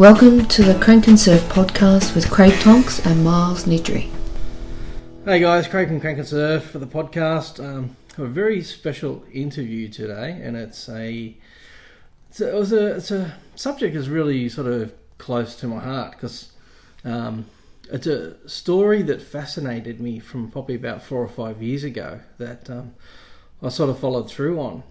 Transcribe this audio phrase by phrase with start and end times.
[0.00, 4.10] Welcome to the Crank and Surf podcast with Craig Tonks and Miles Nidri.
[5.26, 7.62] Hey guys, Craig from Crank and Surf for the podcast.
[7.62, 11.36] Um, a very special interview today, and it's a
[12.30, 15.80] it's a, it was a, it's a subject that's really sort of close to my
[15.80, 16.50] heart because
[17.04, 17.44] um,
[17.92, 22.70] it's a story that fascinated me from probably about four or five years ago that
[22.70, 22.94] um,
[23.62, 24.82] I sort of followed through on,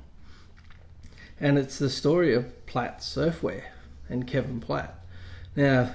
[1.40, 3.64] and it's the story of Platt Surfwear
[4.08, 4.99] and Kevin Platt.
[5.56, 5.94] Now,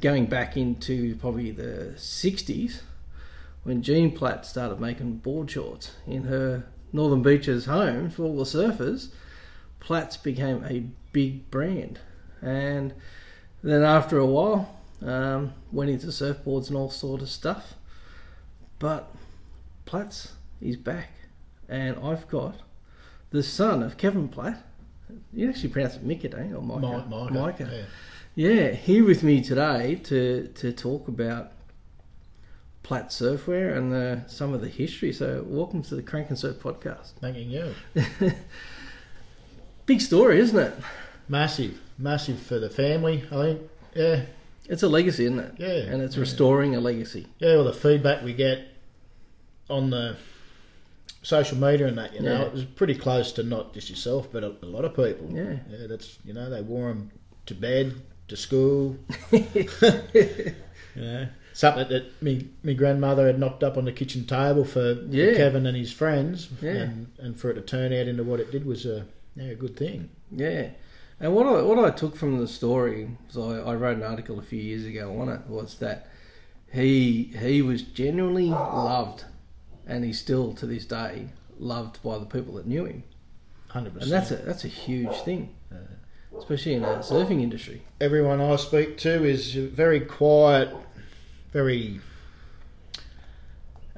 [0.00, 2.80] going back into probably the 60s,
[3.62, 8.44] when Jean Platt started making board shorts in her Northern Beaches home for all the
[8.44, 9.08] surfers,
[9.80, 11.98] Platts became a big brand.
[12.40, 12.94] And
[13.62, 17.74] then after a while, um, went into surfboards and all sort of stuff.
[18.78, 19.14] But
[19.84, 21.10] Platts is back,
[21.68, 22.56] and I've got
[23.30, 24.62] the son of Kevin Platt.
[25.32, 26.56] You actually pronounce it don't you?
[26.56, 27.06] Or Micah?
[27.08, 27.70] Mi- Micah, Micah.
[27.70, 27.84] yeah.
[28.34, 31.52] Yeah, here with me today to to talk about
[32.82, 35.12] Platt Surfwear and the, some of the history.
[35.12, 37.12] So, welcome to the Crank and Surf podcast.
[37.20, 37.74] Thanking you.
[39.86, 40.74] Big story, isn't it?
[41.28, 43.24] Massive, massive for the family.
[43.30, 43.62] I think.
[43.94, 44.22] Yeah,
[44.68, 45.54] It's a legacy, isn't it?
[45.58, 46.20] Yeah, and it's yeah.
[46.20, 47.26] restoring a legacy.
[47.38, 47.54] yeah.
[47.54, 48.66] All the feedback we get
[49.70, 50.16] on the
[51.22, 52.42] social media and that, you know, Yeah.
[52.46, 55.30] it was pretty close to not just yourself, but a, a lot of people.
[55.30, 55.58] Yeah.
[55.70, 55.86] yeah.
[55.86, 57.12] That's you know they wore them
[57.46, 57.94] to bed,
[58.28, 58.96] to school.
[60.94, 61.26] yeah.
[61.52, 65.34] Something that me me grandmother had knocked up on the kitchen table for, for Yeah.
[65.34, 66.70] Kevin and his friends, Yeah.
[66.72, 69.54] and and for it to turn out into what it did was a yeah, a
[69.54, 70.10] good thing.
[70.30, 70.70] Yeah.
[71.20, 74.38] And what I what I took from the story, so I, I wrote an article
[74.38, 76.08] a few years ago on it, was that
[76.72, 79.24] he he was genuinely loved,
[79.86, 83.04] and he's still to this day loved by the people that knew him,
[83.68, 84.12] Hundred and percent.
[84.12, 85.54] And that's a that's a huge thing,
[86.38, 87.82] especially in the surfing industry.
[88.00, 90.68] everyone I speak to is a very quiet,
[91.52, 92.00] very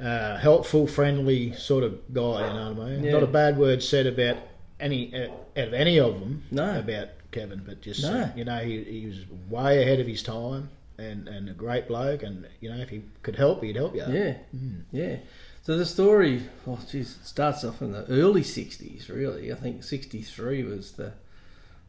[0.00, 2.46] uh, helpful, friendly sort of guy.
[2.48, 3.04] You know what I mean?
[3.04, 3.12] Yeah.
[3.12, 4.36] Not a bad word said about
[4.78, 6.78] any uh, out of any of them No.
[6.78, 8.12] about Kevin, but just No.
[8.12, 11.88] uh, you know he, he was way ahead of his time and, and a great
[11.88, 14.00] bloke, and you know if he could help, he'd help you.
[14.06, 14.82] Yeah, Mm.
[14.92, 15.16] yeah.
[15.62, 19.08] So the story, oh geez, it starts off in the early '60s.
[19.08, 21.12] Really, I think '63 was the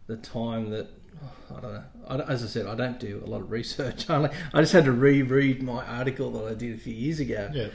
[0.08, 0.88] the time that
[1.24, 1.84] oh, I don't know.
[2.08, 4.10] I, as I said, I don't do a lot of research.
[4.10, 7.50] I I just had to reread my article that I did a few years ago.
[7.54, 7.68] Yeah.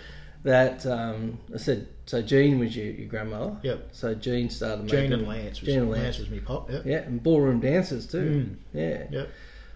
[0.44, 1.88] That um, I said.
[2.06, 3.56] So Jean was your, your grandmother.
[3.62, 3.90] Yep.
[3.92, 6.02] So Jean started Jane making and Lance was, Jean and Lance.
[6.02, 6.18] Lance.
[6.18, 6.68] was me pop.
[6.68, 6.82] Yep.
[6.84, 8.46] Yeah, and ballroom dancers too.
[8.48, 8.56] Mm.
[8.72, 9.04] Yeah.
[9.10, 9.30] Yep.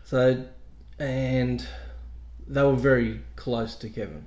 [0.04, 0.44] So,
[0.98, 1.66] and
[2.48, 4.26] they were very close to Kevin.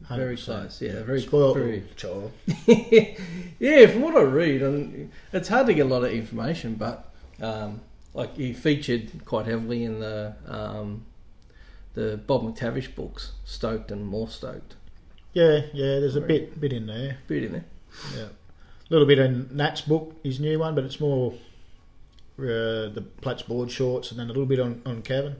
[0.00, 0.44] Very 100%.
[0.44, 2.30] close, yeah, very- spoiled very- child.
[2.66, 7.07] yeah, from what I read, and it's hard to get a lot of information, but
[7.40, 7.80] um,
[8.14, 11.04] like he featured quite heavily in the um,
[11.94, 14.76] the Bob McTavish books, Stoked and More Stoked.
[15.32, 16.00] Yeah, yeah.
[16.00, 17.18] There's a bit bit in there.
[17.26, 17.64] Bit in there.
[18.16, 21.32] Yeah, a little bit in Nat's book, his new one, but it's more
[22.38, 25.36] uh, the Platts board shorts, and then a little bit on, on Kevin.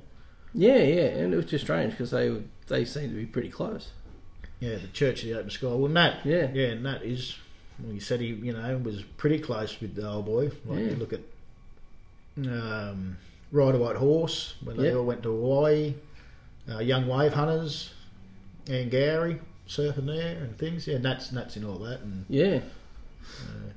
[0.54, 3.90] Yeah, yeah, and it was just strange because they they seemed to be pretty close.
[4.60, 5.66] Yeah, the Church of the Open Sky.
[5.68, 6.50] Well, Nat, Yeah.
[6.52, 7.36] yeah, Nat is.
[7.78, 10.50] Well, he said he, you know, was pretty close with the old boy.
[10.66, 10.84] Like Yeah.
[10.86, 11.20] you look at
[12.46, 13.16] um,
[13.50, 14.96] Ride a White Horse when they Yeah.
[14.96, 15.94] all went to Hawaii,
[16.70, 17.92] uh, Young Wave Hunters,
[18.68, 20.86] and Gary surfing there and things.
[20.86, 22.60] Yeah, Nat's Nat's in all that, and Yeah,
[23.40, 23.70] uh,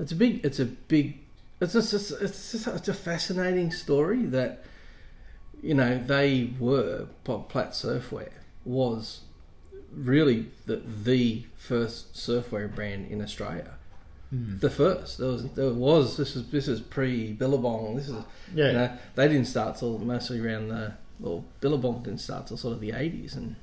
[0.00, 0.44] It's a big.
[0.44, 1.18] It's a big.
[1.60, 1.92] It's just.
[1.92, 2.66] It's, it's just.
[2.68, 4.64] It's a fascinating story that,
[5.62, 8.30] you know, they were Bob Platt Surfwear
[8.64, 9.22] was
[9.92, 13.74] really the the first surfwear brand in Australia.
[14.30, 14.58] Hmm.
[14.58, 15.18] The first.
[15.18, 15.48] There was.
[15.52, 16.16] There was.
[16.16, 16.50] This is.
[16.50, 17.96] This is pre Billabong.
[17.96, 18.16] This is.
[18.54, 20.94] yeah, You know, they didn't start till mostly around the.
[21.20, 23.56] Well, Billabong didn't start till sort of the eighties, and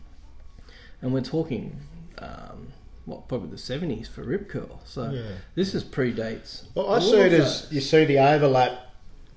[1.02, 1.80] and we're talking.
[2.18, 2.74] Um,
[3.06, 4.82] what probably the seventies for Rip Curl.
[4.84, 5.22] So yeah.
[5.54, 6.64] this is predates.
[6.74, 8.80] Well, I see it as you see the overlap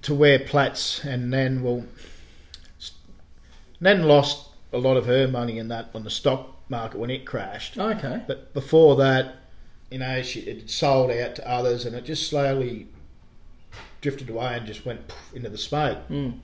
[0.02, 1.85] to where Platts and Nen will.
[3.81, 7.25] Nen lost a lot of her money in that on the stock market when it
[7.25, 8.23] crashed, Okay.
[8.26, 9.37] but before that,
[9.90, 12.88] you know, she it sold out to others, and it just slowly
[14.00, 15.00] drifted away and just went
[15.35, 15.99] into the smoke.
[16.08, 16.40] Mm.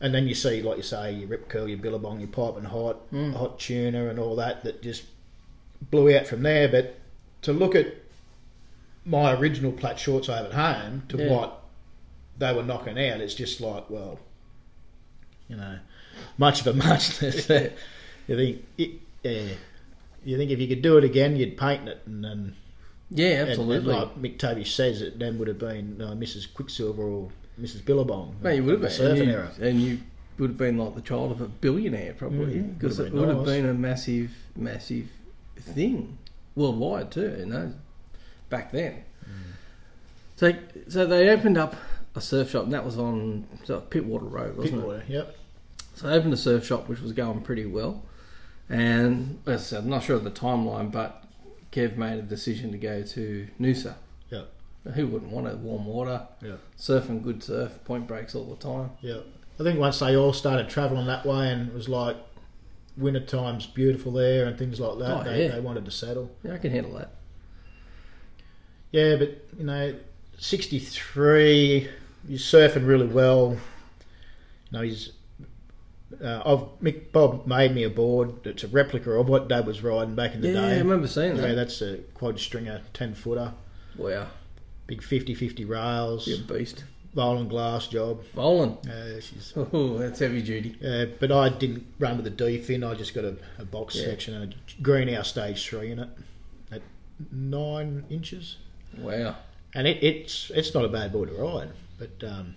[0.00, 3.10] And then you see, like you say, your Rip Curl, your Billabong, your Piping Hot,
[3.12, 3.34] Mm.
[3.34, 5.04] Hot Tuna, and all that that just
[5.90, 6.68] blew out from there.
[6.68, 6.98] But
[7.42, 7.94] to look at
[9.04, 11.30] my original Platt shorts I have at home to Yeah.
[11.30, 11.60] what
[12.38, 14.18] they were knocking out, it's just like, well,
[15.48, 15.78] you know,
[16.38, 17.48] much of a muchness.
[18.26, 18.90] you think, it,
[19.22, 19.54] yeah,
[20.24, 22.56] you think if you could do it again, you'd paint it, and then
[23.10, 23.94] Yeah, absolutely.
[23.94, 26.52] And, like McTavish says, it then would have been uh, Mrs.
[26.52, 27.30] Quiksilver or
[27.60, 27.84] Mrs.
[27.84, 28.36] Billabong.
[28.40, 28.90] Mate, you would have been.
[28.90, 29.52] Surfing and you, era.
[29.60, 29.98] and you
[30.38, 33.28] would have been like the child of a billionaire, probably, Mm, because have it would
[33.28, 35.08] have been a massive, massive
[35.56, 36.18] thing
[36.54, 37.36] worldwide too.
[37.38, 37.74] You know,
[38.48, 39.04] back then.
[39.24, 39.52] Mm.
[40.36, 40.52] So,
[40.88, 41.76] so they opened up
[42.14, 44.86] a surf shop, and that was on so Pittwater Road, wasn't it?
[44.86, 45.36] Pittwater, yep.
[45.94, 48.02] So they opened a surf shop, which was going pretty well.
[48.68, 51.24] And as I said, I'm not sure of the timeline, but
[51.72, 53.94] Kev made a decision to go to Noosa.
[54.30, 54.48] Yep.
[54.94, 55.58] Who wouldn't want it?
[55.58, 56.58] Warm water, Yep.
[56.78, 58.90] surfing good surf, point breaks all the time.
[59.02, 59.24] Yep.
[59.60, 62.16] I think once they all started travelling that way and it was like
[62.96, 65.52] winter time's beautiful there and things like that, Oh, they, yeah.
[65.52, 66.30] they wanted to settle.
[66.42, 67.12] Yeah, I can handle that.
[68.90, 69.94] Yeah, but you know,
[70.38, 71.88] sixty three,
[72.28, 73.52] he's surfing really well.
[74.70, 75.12] You know, he's.
[76.22, 78.46] Uh, I've Mick Bob made me a board.
[78.46, 80.74] It's a replica of what Dad was riding back in the Yeah, day.
[80.74, 81.54] I remember seeing Yeah, that.
[81.54, 83.52] that's a quad stringer, ten footer,
[83.96, 84.26] Wow,
[84.86, 86.84] big 50-50 rails, you're a beast.
[87.14, 88.22] Volan glass job.
[88.34, 88.78] Bowling.
[88.88, 89.52] Uh, she's.
[89.56, 90.76] Oh, that's heavy duty.
[90.82, 92.82] Uh, but I didn't run with a D fin.
[92.82, 94.06] I just got a, a box Yeah.
[94.06, 96.08] section and a Greenough stage three in it
[96.70, 96.80] at
[97.30, 98.56] nine inches.
[98.96, 99.36] Wow.
[99.74, 101.68] and it, it's it's not a bad board to ride.
[101.98, 102.54] But um,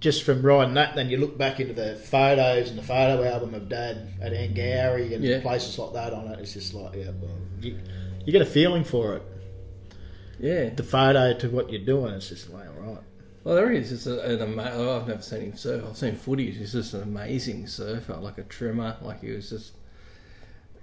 [0.00, 3.54] just from riding that, then you look back into the photos and the photo album
[3.54, 5.40] of Dad at Angourie and Yeah.
[5.40, 6.38] places like that on it.
[6.40, 7.30] It's just like, yeah, well,
[7.60, 7.78] you,
[8.24, 9.22] you get a feeling for it.
[10.38, 10.70] Yeah.
[10.70, 13.02] The photo to what you're doing, it's just like, all right.
[13.44, 13.92] Well, there is.
[13.92, 15.84] It's a, an ama- oh, I've never seen him surf.
[15.88, 16.56] I've seen footage.
[16.56, 18.96] He's just an amazing surfer, like a trimmer.
[19.02, 19.72] Like he was just.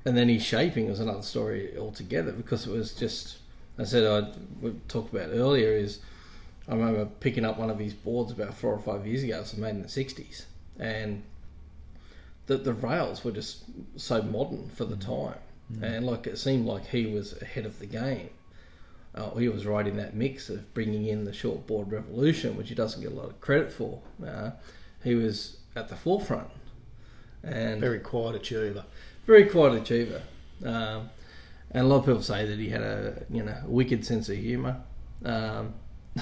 [0.05, 3.37] And then his shaping was another story altogether because it was just.
[3.77, 5.99] I said I talked about earlier is.
[6.67, 9.37] I remember picking up one of his boards about four or five years ago.
[9.37, 10.45] It was made in the sixties,
[10.79, 11.23] and
[12.47, 13.63] the the rails were just
[13.95, 15.39] so modern for the time,
[15.81, 18.29] and like it seemed like he was ahead of the game
[19.17, 22.75] uh, he was right in that mix of bringing in the shortboard revolution, which he
[22.75, 23.99] doesn't get a lot of credit for.
[24.25, 24.51] Uh,
[25.03, 26.49] he was at the forefront
[27.43, 28.85] and very, Very quiet achiever.
[29.25, 30.21] Very quiet achiever.
[30.63, 31.09] Um,
[31.71, 34.37] and a lot of people say that he had a you know wicked sense of
[34.37, 34.81] humour.
[35.25, 35.73] Um,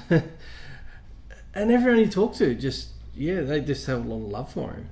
[0.09, 4.71] and everyone he talked to just yeah they just have a lot of love for
[4.73, 4.89] him.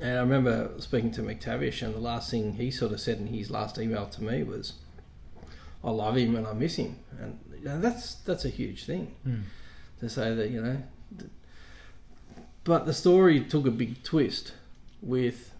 [0.00, 3.26] And I remember speaking to McTavish, and the last thing he sort of said in
[3.26, 4.74] his last email to me was,
[5.82, 9.14] "I love him and I miss him," and you know, that's that's a huge thing
[9.26, 9.42] Mm.
[10.00, 10.82] to say that you know.
[12.64, 14.52] But the story took a big twist
[15.02, 15.52] with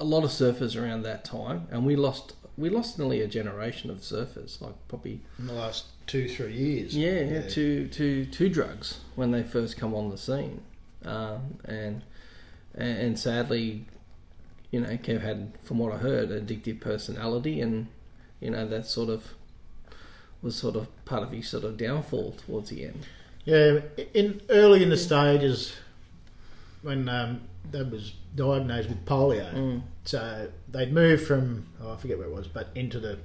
[0.00, 3.90] a lot of surfers around that time, and we lost we lost nearly a generation
[3.90, 6.96] of surfers, like probably In the last two, three years.
[6.96, 10.60] yeah, yeah, to to to drugs when they first come on the scene,
[11.04, 12.02] um, and
[12.74, 13.86] and sadly,
[14.72, 17.86] you know, Kev had, from what I heard, addictive personality, and
[18.40, 19.34] you know that sort of
[20.42, 23.06] was sort of part of his sort of downfall towards the end.
[23.44, 23.80] Yeah,
[24.12, 25.74] in early in the stages
[26.82, 29.54] when um, Dad was diagnosed with polio.
[29.54, 29.82] Mm.
[30.04, 33.18] So they'd moved from oh, I forget where it was, but into the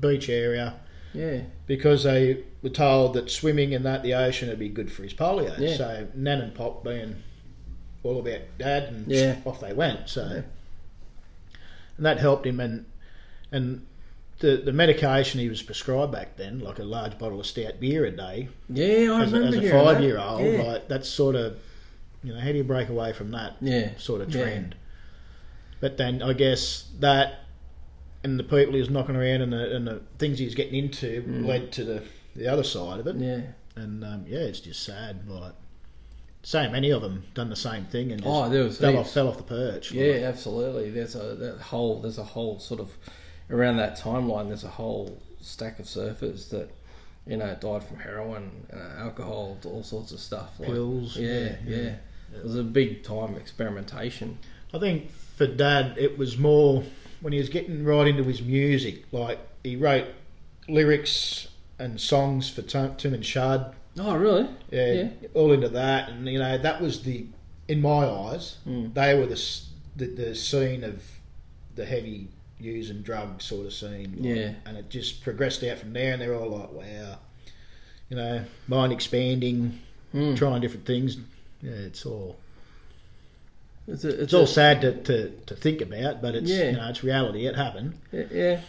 [0.00, 0.74] beach area
[1.14, 5.02] Yeah, because they were told that swimming in that the ocean would be good for
[5.02, 5.58] his polio.
[5.58, 5.76] Yeah.
[5.76, 7.16] So Nan and Pop being
[8.02, 9.36] all about Dad, and Yeah.
[9.44, 10.08] off they went.
[10.08, 10.42] So Yeah.
[11.96, 12.86] and that helped him, and
[13.50, 13.86] and
[14.38, 18.04] the the medication he was prescribed back then, like a large bottle of stout beer
[18.04, 19.84] a day, yeah, I as a, remember as a hearing that.
[19.94, 20.62] five year old, Yeah.
[20.62, 21.58] like that's sort of
[22.24, 24.74] you know how do you break away from that yeah, sort of trend?
[25.80, 27.40] But then I guess that
[28.24, 30.74] and the people he was knocking around and the, and the things he was getting
[30.74, 31.46] into Mm.
[31.46, 32.02] led to the
[32.36, 33.40] the other side of it, yeah.
[33.76, 35.28] and um, yeah, it's just sad.
[35.28, 35.52] Like
[36.42, 39.08] so many of them done the same thing and just Oh, there was fell heaps.
[39.08, 39.92] off fell off the perch.
[39.92, 40.22] Yeah, like.
[40.22, 40.90] absolutely.
[40.90, 42.90] There's a that whole there's a whole sort of
[43.50, 44.48] around that timeline.
[44.48, 46.70] There's a whole stack of surfers that
[47.26, 50.58] you know died from heroin, uh, alcohol, all sorts of stuff.
[50.58, 51.94] Like, Pills, Yeah, yeah, yeah, yeah.
[52.38, 54.38] It was a big time experimentation.
[54.74, 56.82] I think for Dad, it was more
[57.22, 59.04] when he was getting right into his music.
[59.12, 60.06] Like he wrote
[60.68, 61.48] lyrics
[61.78, 63.74] and songs for Tim, Tamam Shud.
[63.98, 64.48] Oh, really?
[64.70, 65.08] Yeah, Yeah.
[65.34, 67.26] all into that, and you know that was the,
[67.68, 68.94] in my eyes, Mm.
[68.94, 69.40] they were the,
[69.96, 71.02] the the scene of
[71.74, 74.14] the heavy use and drug sort of scene.
[74.18, 74.54] like, Yeah.
[74.66, 77.18] and it just progressed out from there, and they're all like, wow,
[78.08, 79.78] you know, mind expanding,
[80.14, 80.36] Mm.
[80.36, 81.16] trying different things.
[81.62, 82.36] Yeah, it's all
[83.88, 86.70] It's, a, it's, it's all a- sad to, to, to think about, but it's Yeah.
[86.70, 87.46] you know it's reality.
[87.46, 87.94] It happened.
[88.12, 88.60] Yeah, yeah.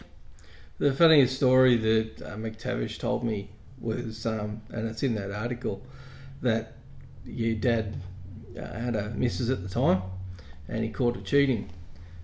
[0.78, 3.48] The funniest story that uh, McTavish told me
[3.80, 5.82] was, um, and it's in that article,
[6.42, 6.72] that
[7.24, 7.94] your dad
[8.58, 10.02] uh, had a missus at the time,
[10.68, 11.70] and he caught it cheating.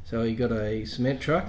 [0.05, 1.47] So he got a cement truck.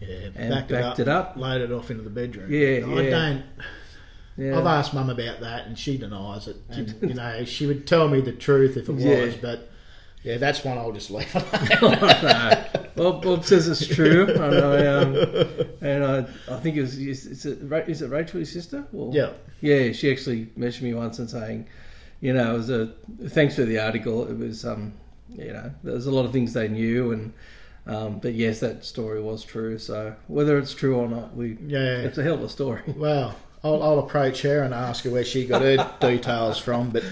[0.00, 1.36] Yeah, And backed, backed it, it up, up.
[1.36, 2.52] loaded it off into the bedroom.
[2.52, 3.10] Yeah, I yeah.
[3.10, 3.42] don't.
[4.36, 4.58] Yeah.
[4.58, 6.56] I've asked Mum about that, and she denies it.
[6.68, 9.24] And you know, she would tell me the truth if it Yeah.
[9.24, 9.70] was, but
[10.24, 11.32] yeah, that's one I'll just leave.
[11.82, 12.64] no.
[12.96, 15.16] Bob, Bob says it's true, and I um,
[15.82, 16.18] and I,
[16.50, 18.86] I think it was is, is it Ra- Rachel sister?
[18.94, 19.92] Or, yeah, yeah.
[19.92, 21.66] She actually messaged me once and saying,
[22.20, 22.86] you know, it was a
[23.28, 24.26] thanks for the article.
[24.26, 24.94] It was um,
[25.28, 27.32] you know, there was a lot of things they knew, and
[27.86, 29.78] um, but yes, that story was true.
[29.78, 31.98] So whether it's true or not, we yeah.
[31.98, 32.82] it's a hell of a story.
[32.96, 36.90] Well, I'll, I'll approach her and ask her where she got her details from.
[36.90, 37.02] But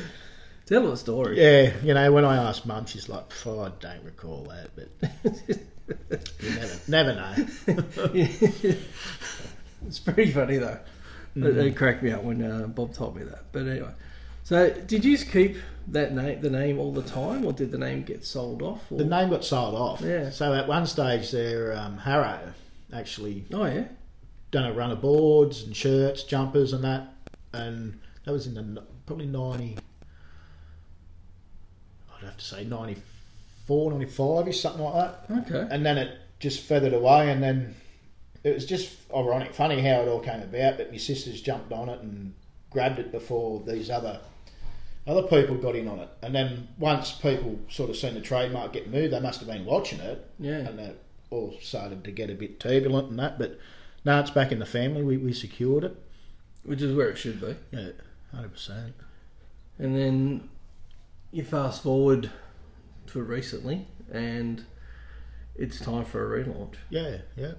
[0.73, 1.41] It's a a story.
[1.41, 4.88] yeah, you know, when I asked Mum, she's like, "Phew, "I don't recall that," but
[6.41, 7.35] you never, never know.
[9.87, 10.79] it's pretty funny though.
[11.37, 13.52] It, it cracked me up when uh, Bob told me that.
[13.52, 13.93] But anyway,
[14.45, 15.57] so did you keep
[15.88, 18.91] that name, the name all the time, or did the name get sold off?
[18.91, 18.99] Or?
[18.99, 20.00] The name got sold off.
[20.00, 20.31] Yeah.
[20.31, 22.55] So at one stage, there, um, Harrow
[22.95, 23.85] actually Oh yeah,
[24.50, 27.12] done a run of boards and shirts, jumpers, and that,
[27.52, 29.76] and that was in the probably ninety.
[32.23, 34.95] I'd have to say 94, 95 ish, something like
[35.29, 35.37] that.
[35.50, 35.75] okay.
[35.75, 37.75] And then it just feathered away, and then
[38.45, 40.76] it was just ironic, funny how it all came about.
[40.79, 42.35] But my sisters jumped on it and
[42.71, 44.21] grabbed it before these other
[45.07, 46.09] other people got in on it.
[46.23, 49.64] And then once people sort of seen the trademark get moved, they must have been
[49.64, 51.00] watching it, Yeah, and it
[51.31, 53.37] all started to get a bit turbulent and that.
[53.38, 53.59] But
[54.05, 55.02] now it's back in the family.
[55.02, 55.97] We we secured it.
[56.64, 57.57] which is where it should be.
[57.73, 57.91] Yeah,
[58.33, 58.95] hundred percent.
[59.79, 60.49] And then
[61.33, 62.31] you fast forward
[63.09, 64.65] to recently, and
[65.57, 66.75] it's time for a relaunch.
[66.91, 67.53] Yeah, yeah.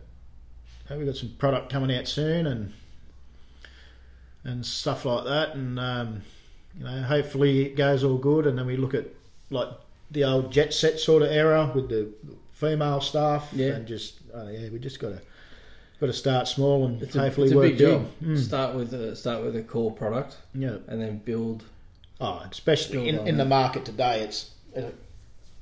[0.90, 2.74] And we got some product coming out soon, and
[4.44, 6.22] and stuff like that, and um,
[6.78, 9.06] you know, hopefully it goes all good, and then we look at
[9.50, 9.70] like
[10.12, 12.10] the old jet set sort of era with the
[12.52, 13.70] female staff, Yeah.
[13.70, 15.22] and just uh, yeah, we just got to
[16.00, 18.10] got to start small and It's a, hopefully it's a work big job.
[18.22, 20.78] Mm, Start with a, start with a core product, yeah.
[20.88, 21.64] and then build.
[22.22, 24.84] Oh, especially in, in the market today, it's uh,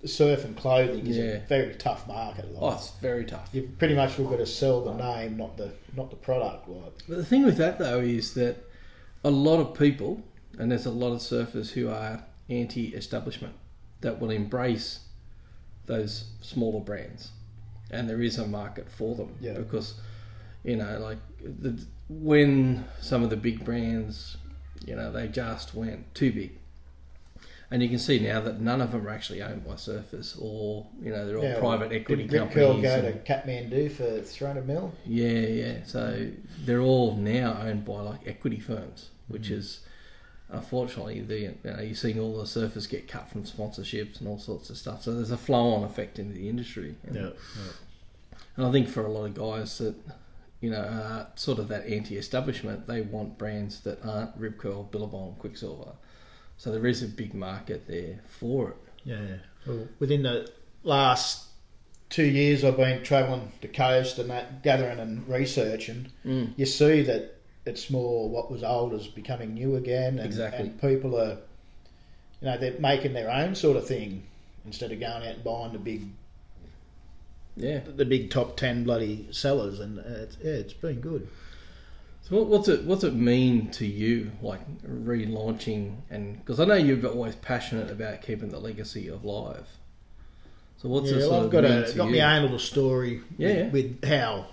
[0.06, 1.24] surf and clothing is Yeah.
[1.24, 2.46] a very tough market.
[2.60, 3.50] Oh, it's very tough.
[3.54, 6.68] You've pretty much got to sell the name, not the not the product.
[6.68, 6.94] Like.
[7.08, 8.58] But the thing with that though is that
[9.24, 10.24] a lot of people,
[10.60, 13.54] and there's a lot of surfers who are anti-establishment,
[14.02, 15.00] that will embrace
[15.86, 17.32] those smaller brands,
[17.90, 19.54] and there is a market for them Yeah.
[19.54, 19.96] because
[20.64, 24.38] you know, like the, when some of the big brands,
[24.86, 26.52] you know, they just went too big.
[27.74, 30.88] And you can see now that none of them are actually owned by surfers, or
[31.02, 32.66] you know they're all Yeah, private equity Did Rip companies.
[32.68, 34.94] Curl go and- to Kathmandu for 300 mil?
[35.06, 35.78] yeah, yeah.
[35.86, 36.32] So
[36.66, 39.58] they're all now owned by like equity firms, which Mm.
[39.58, 39.80] is
[40.50, 44.38] unfortunately the you know you're seeing all the surfers get cut from sponsorships and all
[44.38, 45.04] sorts of stuff.
[45.04, 46.96] So there's a flow-on effect into the industry.
[47.08, 47.16] And,
[48.58, 49.96] and I think for a lot of guys that
[50.62, 55.36] you know are sort of that anti-establishment, they want brands that aren't Rip Curl, Billabong,
[55.40, 55.94] Quiksilver.
[56.58, 58.78] So there is a big market there for it.
[59.04, 59.38] Yeah.
[59.66, 60.50] Well, within the
[60.84, 61.46] last
[62.10, 66.12] two years, I've been travelling the coast and that, gathering and researching.
[66.26, 66.54] Mm.
[66.58, 70.68] You see that it's more what was old is becoming new again, and, Exactly.
[70.68, 71.38] and people are,
[72.42, 74.24] you know, they're making their own sort of thing
[74.66, 76.04] instead of going out and buying the big,
[77.56, 77.80] Yeah.
[77.80, 79.80] the big top ten bloody sellers.
[79.80, 81.28] And uh, it's, yeah, it's been good.
[82.24, 87.06] So what's it what's it mean to you, like relaunching and because I know you're
[87.08, 89.68] always passionate about keeping the legacy of live.
[90.78, 92.16] So what's yeah, it well, sort I've got a got you?
[92.22, 93.64] my own little story Yeah.
[93.68, 94.48] with, with how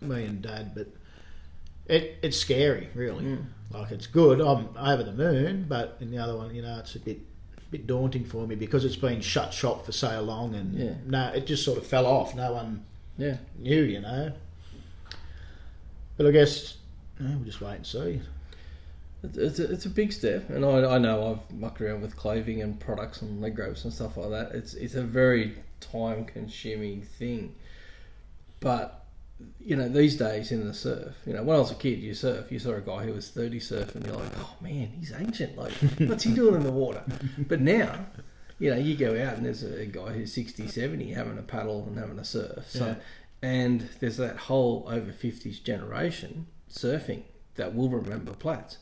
[0.00, 0.88] me and Dad, but
[1.86, 3.24] it it's scary, really.
[3.24, 3.44] Mm.
[3.70, 4.40] Like it's good.
[4.40, 7.20] I'm over the moon, but in the other one, you know, it's a bit
[7.70, 10.94] bit daunting for me because it's been shut shop for so long, and Yeah.
[11.06, 12.34] no, it just sort of fell off.
[12.34, 12.84] No one
[13.18, 14.32] Yeah, knew, you know.
[16.16, 16.76] But I guess
[17.18, 18.20] no, we'll just wait and see.
[19.22, 22.16] it's it's a, it's a big step, and I, I know I've mucked around with
[22.16, 24.52] clothing and products and leg ropes and stuff like that.
[24.52, 27.54] It's it's a very time consuming thing,
[28.60, 29.05] but
[29.60, 32.14] you know these days in the surf, you know when I was a kid, you
[32.14, 35.56] surf, you saw a guy who was thirty surfing, you're like, oh man, he's ancient.
[35.56, 37.02] Like, what's he doing in the water?
[37.48, 38.06] But now.
[38.58, 41.84] You know, you go out and there's a guy who's 60, 70 having a paddle
[41.86, 42.64] and having a surf.
[42.70, 42.94] So, Yeah.
[43.46, 47.24] and there's that whole over 50s generation surfing
[47.56, 48.78] that will remember Platts.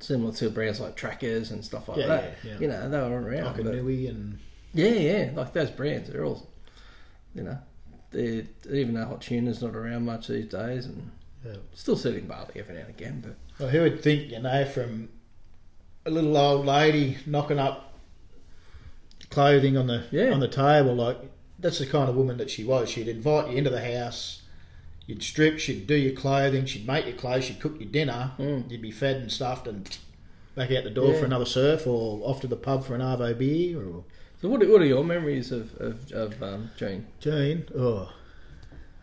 [0.00, 2.38] Similar to brands like Trackers and stuff like Yeah, that.
[2.42, 2.58] yeah, yeah.
[2.58, 3.44] You know, they were around.
[3.44, 4.40] Like a Nui and
[4.74, 6.48] yeah, yeah, like those brands, they're all,
[7.36, 7.58] you know,
[8.10, 11.10] they even though Hot Tuna's not around much these days and
[11.44, 11.56] yeah.
[11.74, 15.08] still selling barley every now and again, but Well, who would think, you know, from
[16.06, 17.92] a little old lady knocking up
[19.30, 20.32] clothing on the Yeah.
[20.32, 21.18] on the table, like
[21.58, 22.88] that's the kind of woman that she was.
[22.88, 24.42] She'd invite you into the house,
[25.06, 28.70] You'd strip, she'd do your clothing, she'd make your clothes, she'd cook your dinner, Mm.
[28.70, 29.88] you'd be fed and stuffed, and
[30.54, 31.20] back out the door Yeah.
[31.20, 34.04] for another surf, or off to the pub for an arvo beer, or
[34.40, 37.06] So what are, what are your memories of of, of um, Jean?
[37.20, 37.64] Jane.
[37.76, 38.12] Oh,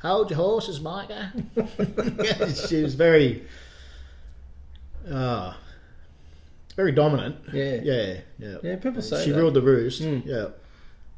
[0.02, 1.34] hold your horses, Micah.
[2.70, 3.44] she was very,
[5.10, 5.54] uh,
[6.76, 7.36] very dominant.
[7.52, 7.80] Yeah.
[7.84, 8.58] Yeah, yeah.
[8.64, 9.38] Yeah, people say she that.
[9.38, 10.02] ruled the roost.
[10.02, 10.26] Mm.
[10.26, 10.48] Yeah,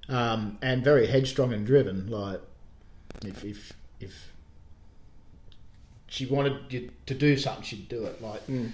[0.10, 2.10] um, and very headstrong and driven.
[2.10, 2.42] Like
[3.24, 4.32] if if if
[6.08, 8.20] she wanted you to do something, she'd do it.
[8.22, 8.72] Like Mm.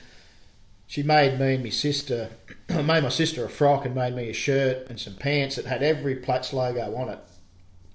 [0.87, 2.29] She made me and my sister,
[2.69, 5.81] made my sister a frock and made me a shirt and some pants that had
[5.83, 7.19] every Platts logo on it.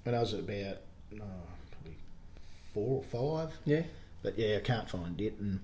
[0.03, 0.77] When I was about
[1.15, 1.25] oh,
[1.71, 1.97] probably
[2.73, 3.53] four or five.
[3.65, 3.83] Yeah,
[4.23, 5.35] But yeah, I can't find it.
[5.39, 5.59] And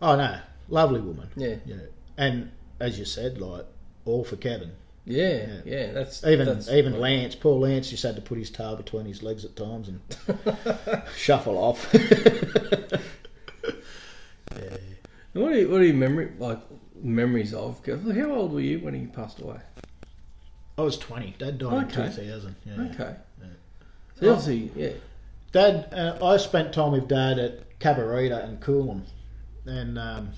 [0.00, 0.38] oh no,
[0.68, 1.28] lovely woman.
[1.36, 1.76] yeah, Yeah,
[2.16, 2.50] and
[2.80, 3.66] as you said, like
[4.04, 4.72] all for Kevin.
[5.06, 5.60] yeah, Yeah.
[5.64, 5.92] yeah.
[5.92, 9.22] That's Even that's, even Lance, poor Lance, just had to put his tail between his
[9.22, 10.00] legs at times and
[11.16, 11.88] shuffle off.
[14.54, 14.76] yeah.
[15.34, 16.60] What are you, what are your memory like
[17.02, 17.84] memories of?
[17.86, 19.58] How old were you when he passed away?
[20.78, 21.34] I was twenty.
[21.38, 22.06] Dad died Okay.
[22.06, 22.56] in two thousand.
[22.64, 22.80] Yeah.
[22.92, 23.16] Okay.
[23.40, 23.46] Yeah.
[24.20, 24.92] So obviously, yeah,
[25.52, 29.02] Dad, uh, I spent time with Dad at Cabarita and Coolum,
[29.66, 30.30] and um,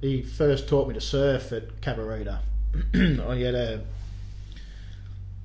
[0.00, 2.38] he first taught me to surf at Cabarita.
[2.94, 3.84] I had a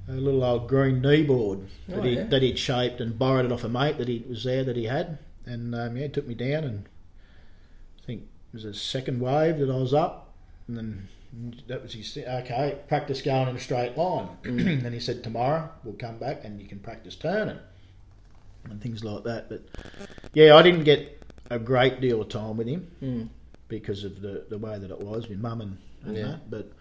[0.09, 2.23] a little old green kneeboard that Oh, he yeah.
[2.25, 4.85] that he'd shaped and borrowed it off a mate that he was there that he
[4.85, 6.85] had, and um, yeah, he took me down and
[8.07, 10.33] think it was a second wave that I was up,
[10.67, 11.07] and then
[11.67, 14.83] that was his okay practice going in a straight line, Mm.
[14.85, 17.59] and he said tomorrow we'll come back and you can practice turning
[18.69, 19.49] and things like that.
[19.49, 19.65] But
[20.33, 23.29] yeah, I didn't get a great deal of time with him mm.
[23.67, 26.23] because of the, the way that it was with mum and, and Yeah.
[26.23, 26.49] that.
[26.49, 26.71] But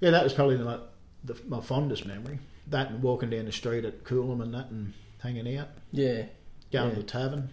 [0.00, 0.82] yeah, that was probably the,
[1.24, 2.38] the, my fondest memory.
[2.68, 6.24] That and walking down the street at Coolum and that and hanging out, yeah,
[6.72, 6.90] going Yeah.
[6.90, 7.50] to the tavern,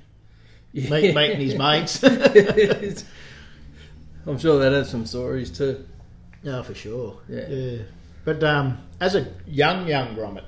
[0.73, 0.89] yeah.
[0.89, 2.03] meet, meeting his mates.
[4.25, 5.85] I'm sure that had some stories too.
[6.43, 7.19] yeah, for sure.
[7.27, 7.79] Yeah.
[8.25, 10.45] But um, as a young, young grommet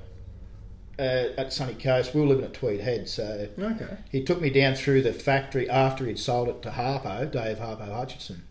[0.98, 3.98] uh, at Sunny Coast, we were living at Tweed Head, so Okay.
[4.10, 7.92] he took me down through the factory after he'd sold it to Harpo, Dave Harpo
[7.94, 8.44] Hutchinson.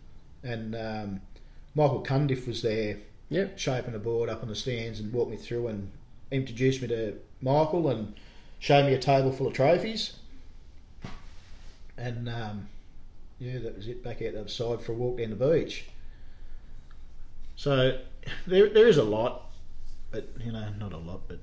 [0.43, 1.21] And um,
[1.73, 2.97] Michael Cundiff was there
[3.29, 3.57] Yep.
[3.57, 5.89] shaping the board up on the stands and walked me through and
[6.29, 8.13] introduced me to Michael and
[8.59, 10.13] showed me a table full of trophies.
[11.97, 12.67] And um,
[13.39, 14.03] yeah, that was it.
[14.03, 15.85] Back out the other side for a walk down the beach.
[17.55, 17.99] So
[18.47, 19.51] there, there is a lot,
[20.11, 21.21] but you know, not a lot.
[21.27, 21.39] But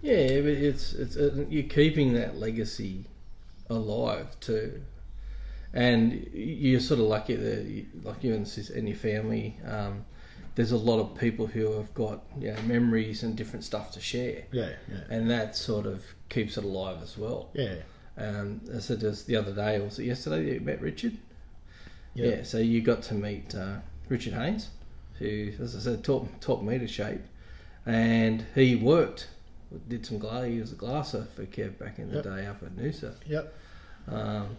[0.00, 3.04] Yeah, but it's it's uh, you're keeping that legacy
[3.68, 4.82] alive too,
[5.72, 9.56] and you're sort of lucky that you, like you and sis- and your family.
[9.66, 10.04] Um,
[10.54, 14.00] there's a lot of people who have got you know, memories and different stuff to
[14.00, 17.48] share, yeah, yeah, and that sort of keeps it alive as well.
[17.54, 17.76] yeah,
[18.16, 20.54] Um, I said just the other day, or was it yesterday?
[20.54, 21.16] You met Richard.
[22.14, 23.76] yeah, Yeah, so you got to meet uh,
[24.08, 24.68] Richard Haynes,
[25.18, 27.22] who, as I said, taught, taught me to shape,
[27.86, 29.28] and he worked,
[29.88, 30.44] did some glass.
[30.46, 32.24] He was a glasser for Kev back in the Yep.
[32.24, 33.54] day up at Noosa, yep,
[34.08, 34.56] um,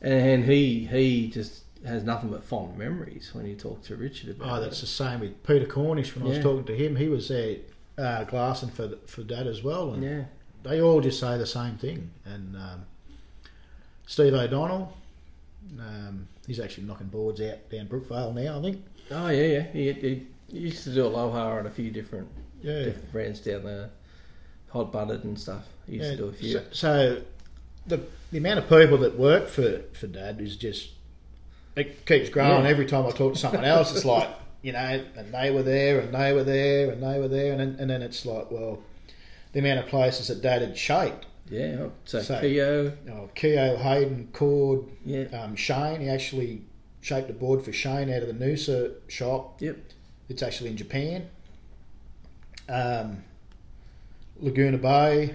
[0.00, 4.48] and he he just has nothing but fond memories when you talk to Richard about
[4.48, 4.60] Oh, it.
[4.66, 6.14] that's the same with Peter Cornish.
[6.14, 7.56] When I was talking to him, he was there
[7.98, 10.24] uh, glassing for for Dad as well, and yeah,
[10.62, 12.10] they all just say the same thing.
[12.24, 12.84] And um,
[14.06, 14.96] Steve O'Donnell,
[15.78, 18.84] um, he's actually knocking boards out down Brookvale now, I think.
[19.10, 19.62] oh yeah, yeah.
[19.72, 22.28] He, he, he used to do aloha and a few different
[22.62, 23.90] Yeah, different brands down there,
[24.70, 25.64] hot buttered and stuff.
[25.86, 26.10] He used yeah.
[26.12, 26.52] to do a few.
[26.52, 27.22] So, so
[27.86, 30.90] the the amount of people that work for for Dad is just
[31.74, 32.64] it keeps growing.
[32.64, 32.70] Yeah.
[32.70, 34.28] Every time I talk to someone else, it's like
[34.62, 37.60] you know, and they were there, and they were there, and they were there, and
[37.60, 38.78] then, and then it's like, well,
[39.52, 41.26] the amount of places that Dad had shaped.
[41.50, 46.00] yeah, so, So- Keo, Oh, Keogh, Hayden, Cord, yeah, um, Shane.
[46.00, 46.62] He actually
[47.00, 49.60] shaped a board for Shane out of the Noosa shop.
[49.60, 49.76] yep,
[50.28, 51.28] It's actually in Japan.
[52.68, 53.24] Um,
[54.40, 55.34] Laguna Bay,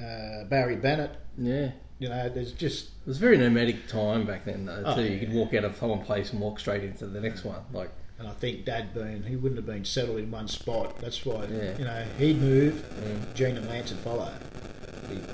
[0.00, 1.12] uh, Barry Bennett.
[1.38, 1.70] yeah.
[1.98, 4.82] You know, there's just It was a very nomadic time back then, though.
[4.84, 5.02] Oh, too.
[5.04, 5.10] yeah.
[5.10, 7.60] You could walk out of one place and walk straight into the next one.
[7.72, 10.98] Like, and I think Dad being he wouldn't have been settled in one spot.
[10.98, 11.78] That's why Yeah.
[11.78, 13.34] you know he'd move, mm.
[13.34, 14.30] Jean and Lance would follow.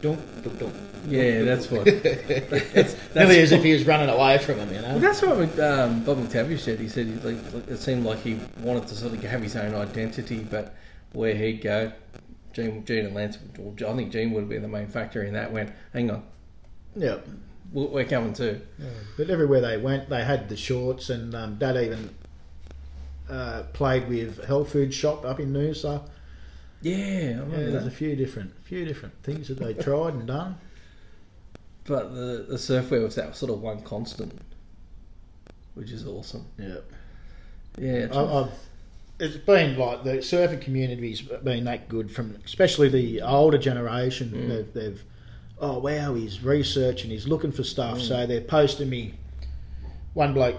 [0.00, 0.74] Dunk, dunk, dunk.
[1.06, 1.84] yeah, that's what.
[2.64, 4.74] That's, nearly as if he was running away from him.
[4.74, 4.88] You know.
[4.88, 6.80] Well, that's what um, Bob McTavish said.
[6.80, 7.36] He said he, like,
[7.68, 10.74] it seemed like he wanted to sort of have his own identity, but
[11.12, 11.92] where he'd go,
[12.52, 15.52] Jean, Jean and Lance, I think Jean would have been the main factor in that.
[15.52, 16.24] Went, hang on,
[16.96, 17.18] Yeah.
[17.72, 18.60] we're we're coming too.
[18.80, 18.86] Yeah,
[19.16, 22.12] but everywhere they went, they had the shorts, and um, Dad even
[23.28, 26.02] uh, played with Health Food Shop up in Noosa.
[26.80, 30.56] Yeah, I Yeah, there's a few different, few different things that they tried and done.
[31.84, 34.38] But the the surfwear was that sort of one constant,
[35.74, 36.44] which is awesome.
[36.58, 36.76] Yeah,
[37.78, 38.50] Yeah, I, I've,
[39.18, 44.30] it's been like the surfing community's been that good from, especially the older generation.
[44.30, 44.48] Mm.
[44.48, 45.02] They've, they've,
[45.58, 47.98] oh wow, he's researching, he's looking for stuff.
[47.98, 48.08] Mm.
[48.08, 49.14] So they're posting me.
[50.14, 50.56] One bloke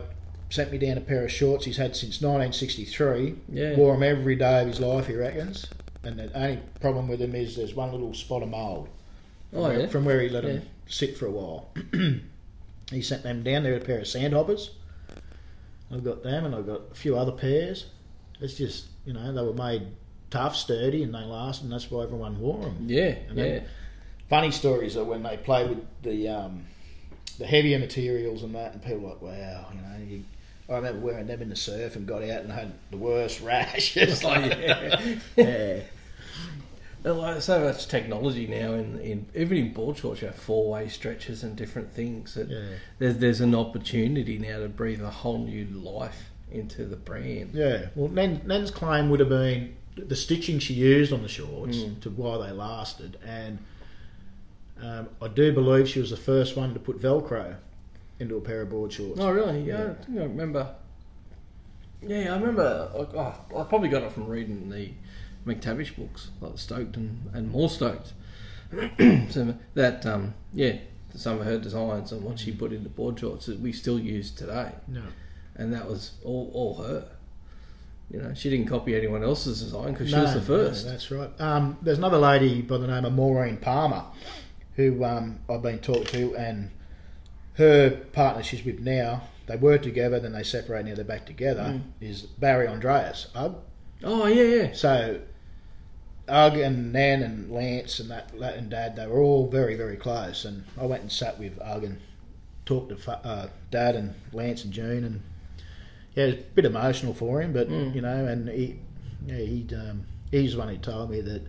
[0.49, 3.35] sent me down a pair of shorts he's had since 1963.
[3.49, 3.75] yeah.
[3.75, 5.67] Wore them every day of his life, he reckons.
[6.03, 8.87] And the only problem with them is there's one little spot of mould
[9.51, 9.87] from, oh where, yeah.
[9.87, 10.61] from where he let them Yeah.
[10.87, 11.69] sit for a while.
[12.91, 13.63] he sent them down.
[13.63, 14.71] They're a pair of sandhoppers.
[15.91, 17.87] I've got them, and I've got a few other pairs.
[18.41, 19.87] It's just you know they were made
[20.29, 22.85] tough, sturdy, and they lasted, and that's why everyone wore them.
[22.87, 23.59] Yeah, And yeah.
[24.29, 26.65] Funny stories are when they play with the um,
[27.39, 30.05] the heavier materials and that, and people are like, wow, you know.
[30.07, 30.23] You,
[30.69, 33.97] I remember wearing them in the surf and got out and had the worst rash.
[33.97, 35.15] It's like, yeah.
[35.35, 35.79] yeah.
[37.03, 40.89] Like so much technology now in, in even in board shorts, you have four way
[40.89, 42.33] stretches and different things.
[42.35, 42.61] That yeah.
[42.99, 47.51] there's there's an opportunity now to breathe a whole new life into the brand.
[47.53, 51.77] Yeah, well, Nen, Nen's claim would have been the stitching she used on the shorts
[51.77, 52.01] Mm.
[52.01, 53.59] to why they lasted, and
[54.83, 57.55] um, I do believe she was the first one to put Velcro
[58.19, 59.19] into a pair of board shorts.
[59.19, 59.61] Oh really?
[59.63, 59.91] Yeah, Yeah.
[59.91, 60.75] I think I remember.
[62.01, 62.91] Yeah, I remember.
[62.95, 64.91] like, Oh, I probably got it from reading the
[65.45, 68.13] McTavish books, like Stoked and, and more Stoked.
[69.29, 70.77] so that um, yeah,
[71.15, 74.31] some of her designs and what she put into board shorts that we still use
[74.31, 74.71] today.
[74.87, 75.01] No.
[75.55, 77.07] and that was all, all her.
[78.11, 80.85] You know, she didn't copy anyone else's design because she No, was the first.
[80.85, 81.29] no, that's right.
[81.41, 84.03] Um, there's another lady by the name of Maureen Palmer
[84.75, 86.71] who um, I've been talked to, and
[87.59, 91.61] her partner she's with now, they were together, then they separated, now they're back together,
[91.61, 91.81] Mm.
[92.01, 93.27] is Barry Andreas.
[93.35, 93.55] Ugg.
[94.03, 94.73] Oh yeah, yeah.
[94.73, 95.19] So,
[96.27, 99.95] Ugg and Nan and Lance and that, that and Dad, they were all very, very
[99.97, 100.45] close.
[100.45, 101.99] And I went and sat with Ugg and
[102.65, 105.21] talked to uh, Dad and Lance and June, and
[106.15, 107.95] yeah, it was a bit emotional for him, but Mm.
[107.95, 108.79] you know, and he,
[109.25, 111.41] yeah, he, um, he's the one who told me that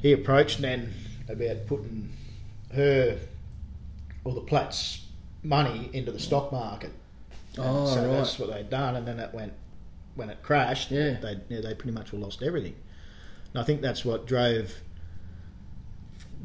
[0.00, 0.92] he approached Nan
[1.28, 2.10] about putting
[2.74, 3.18] her
[4.24, 5.02] or the Platts
[5.46, 6.92] money into the stock market.
[7.58, 8.16] Oh, so right.
[8.16, 9.52] that's what they'd done, and then it went
[10.14, 10.90] when it crashed.
[10.90, 11.18] Yeah.
[11.20, 12.74] they yeah, they pretty much lost everything.
[13.54, 14.74] And I think that's what drove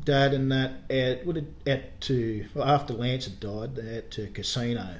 [0.05, 4.09] Dad and that out, would it, out to well, after Lance had died, they out
[4.11, 4.95] to Casino,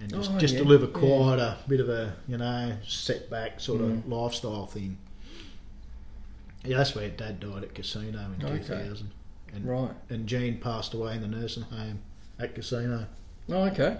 [0.00, 0.92] and just, Oh, just yeah, to live a yeah.
[0.92, 4.08] quieter, bit of a you know setback sort of Mm.
[4.08, 4.98] lifestyle thing.
[6.64, 8.58] Yeah, that's where Dad died at Casino in Okay.
[8.58, 9.10] two thousand,
[9.52, 9.90] and Right.
[10.08, 12.00] and Jean passed away in the nursing home
[12.38, 13.06] at Casino.
[13.52, 13.98] Oh okay.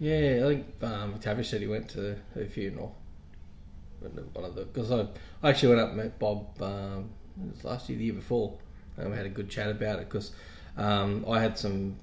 [0.00, 2.94] Yeah, I think um, McTavish said he went to her funeral.
[4.34, 5.06] One of the because I,
[5.42, 7.08] I actually went up and met Bob um,
[7.42, 8.52] it was last year, the year before,
[8.98, 10.32] and we had a good chat about it because
[10.76, 11.96] um, I had some.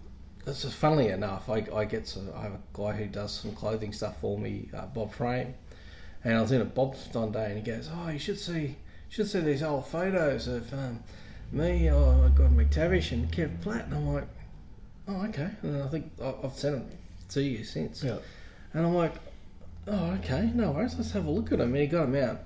[0.43, 3.53] This is funnily enough, I, I get some, I have a guy who does some
[3.53, 5.53] clothing stuff for me, uh, Bob Frame,
[6.23, 8.61] and I was in a Bob's one day, and he goes, "Oh, you should see,
[8.61, 8.75] you
[9.09, 11.03] should see these old photos of um,
[11.51, 11.91] me.
[11.91, 14.27] Oh, I got McTavish and Kev Platt," and I'm like,
[15.11, 16.97] "Oh, okay." And I think I've sent them
[17.29, 18.03] to you since.
[18.03, 18.17] Yeah.
[18.73, 19.13] And I'm like,
[19.87, 21.73] oh, okay, no worries, let's have a look at him.
[21.73, 22.39] And he got him out.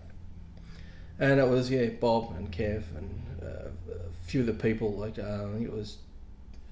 [1.19, 5.19] And it was, yeah, Bob and Kev and uh, a few of the people, like,
[5.19, 5.97] uh, I think it was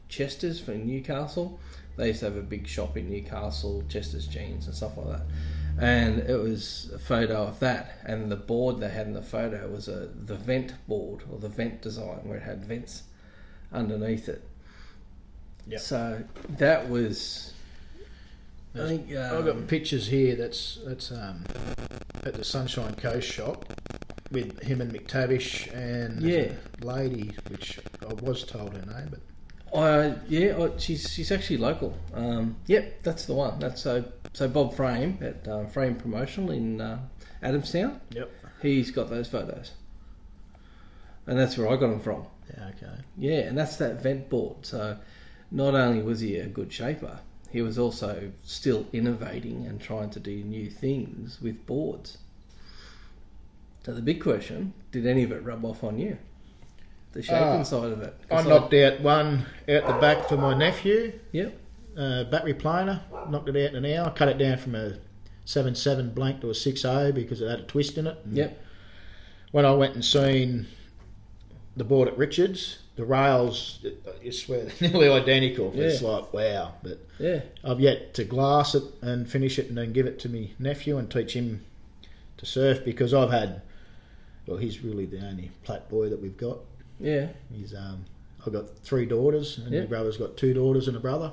[0.10, 1.60] Chester's from Newcastle.
[1.96, 5.26] They used to have a big shop in Newcastle, Chester's Jeans and stuff like that.
[5.80, 8.00] And it was a photo of that.
[8.06, 11.50] And the board they had in the photo was a the vent board or the
[11.50, 13.04] vent design where it had vents
[13.72, 14.44] underneath it.
[15.78, 16.24] So
[16.58, 17.54] that was.
[18.76, 20.36] I think I've um, got pictures here.
[20.36, 21.44] That's that's um,
[22.24, 23.66] at the Sunshine Coast shop
[24.32, 26.54] with him and McTavish and Yeah.
[26.82, 29.20] lady, which I was told her name, but
[29.78, 31.96] Uh, yeah, oh, she's she's actually local.
[32.16, 33.60] Um, yep, that's the one.
[33.60, 37.00] That's so so Bob Frame at uh, Frame Promotional in uh,
[37.44, 38.00] Adamstown.
[38.12, 38.32] Yep.
[38.62, 39.72] He's got those photos,
[41.28, 42.26] and that's where I got them from.
[42.58, 43.02] yeah, okay.
[43.18, 44.66] Yeah, and that's that vent board.
[44.66, 44.98] So
[45.54, 47.20] not only was he a good shaper,
[47.52, 52.18] he was also still innovating and trying to do new things with boards.
[53.86, 56.18] So the big question: Did any of it rub off on you?
[57.12, 58.16] The shaping Ah, side of it.
[58.32, 61.56] I knocked out one out the back for my nephew, Yep.
[61.96, 63.02] uh, battery planer.
[63.30, 64.10] Knocked it out in an hour.
[64.12, 64.98] Cut it down from a
[65.46, 68.18] seven seven blank to a six zero because it had a twist in it.
[68.32, 68.60] Yep.
[69.52, 70.66] When I went and seen
[71.78, 73.84] the board at Richards, the rails,
[74.24, 75.72] I swear, they're nearly identical.
[75.76, 77.00] It's like wow, but.
[77.20, 77.42] Yeah.
[77.64, 80.98] I've yet to glass it and finish it and then give it to my nephew
[80.98, 81.64] and teach him
[82.38, 83.62] to surf because I've had
[84.46, 86.58] well, he's really the only Platt boy that we've got.
[87.00, 87.28] Yeah.
[87.54, 88.06] He's um,
[88.46, 89.82] I've got three daughters, and Yeah.
[89.82, 91.32] my brother's got two daughters and a brother.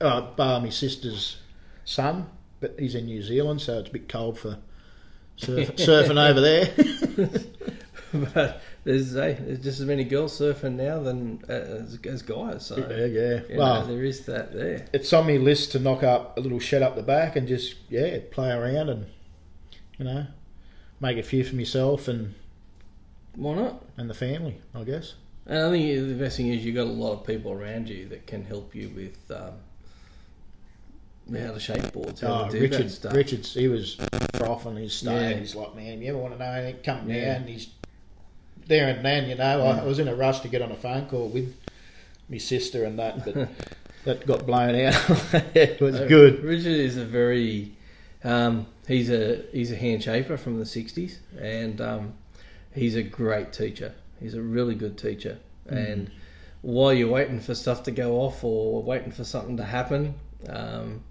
[0.00, 1.36] Uh, bar my sister's
[1.84, 2.26] son,
[2.60, 4.58] but he's in New Zealand, so it's a bit cold for
[5.36, 6.72] surf, surfing over there.
[8.34, 12.64] but there's, eh, there's just as many girls surfing now than as, as guys.
[12.66, 13.56] So yeah, yeah.
[13.58, 14.86] Well, know, there is that there.
[14.92, 17.74] it's on my list to knock up a little shed up the back and just
[17.88, 19.06] yeah play around and
[19.98, 20.26] you know
[21.00, 22.34] make a few for myself and
[23.34, 23.84] Why not?
[23.96, 25.14] and the family, I guess.
[25.46, 28.06] And I think the best thing is you've got a lot of people around you
[28.08, 29.52] that can help you with um,
[31.36, 33.14] how to shape boards, how Oh, to do Richard, that stuff.
[33.14, 33.96] Richard's he was
[34.34, 35.30] frothing his stay.
[35.32, 35.36] Yeah.
[35.38, 37.38] He's like, man, you ever want to know anything, come Yeah.
[37.38, 37.46] down.
[37.48, 37.68] He's
[38.66, 39.62] there and then, you know.
[39.66, 39.80] I, Mm.
[39.80, 41.54] I was in a rush to get on a phone call with
[42.28, 43.48] my sister and that, but
[44.04, 44.94] that got blown out.
[45.54, 46.42] it was Uh, good.
[46.42, 47.72] Richard is a very
[48.24, 52.14] um, he's a he's a hand shaper from the '60s, and um,
[52.74, 53.94] he's a great teacher.
[54.20, 55.38] He's a really good teacher,
[55.70, 55.90] Mm.
[55.92, 56.10] and
[56.62, 60.14] while you're waiting for stuff to go off or waiting for something to happen,
[60.48, 61.02] um,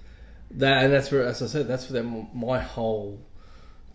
[0.51, 3.19] that and that's where, as I said, that's where my whole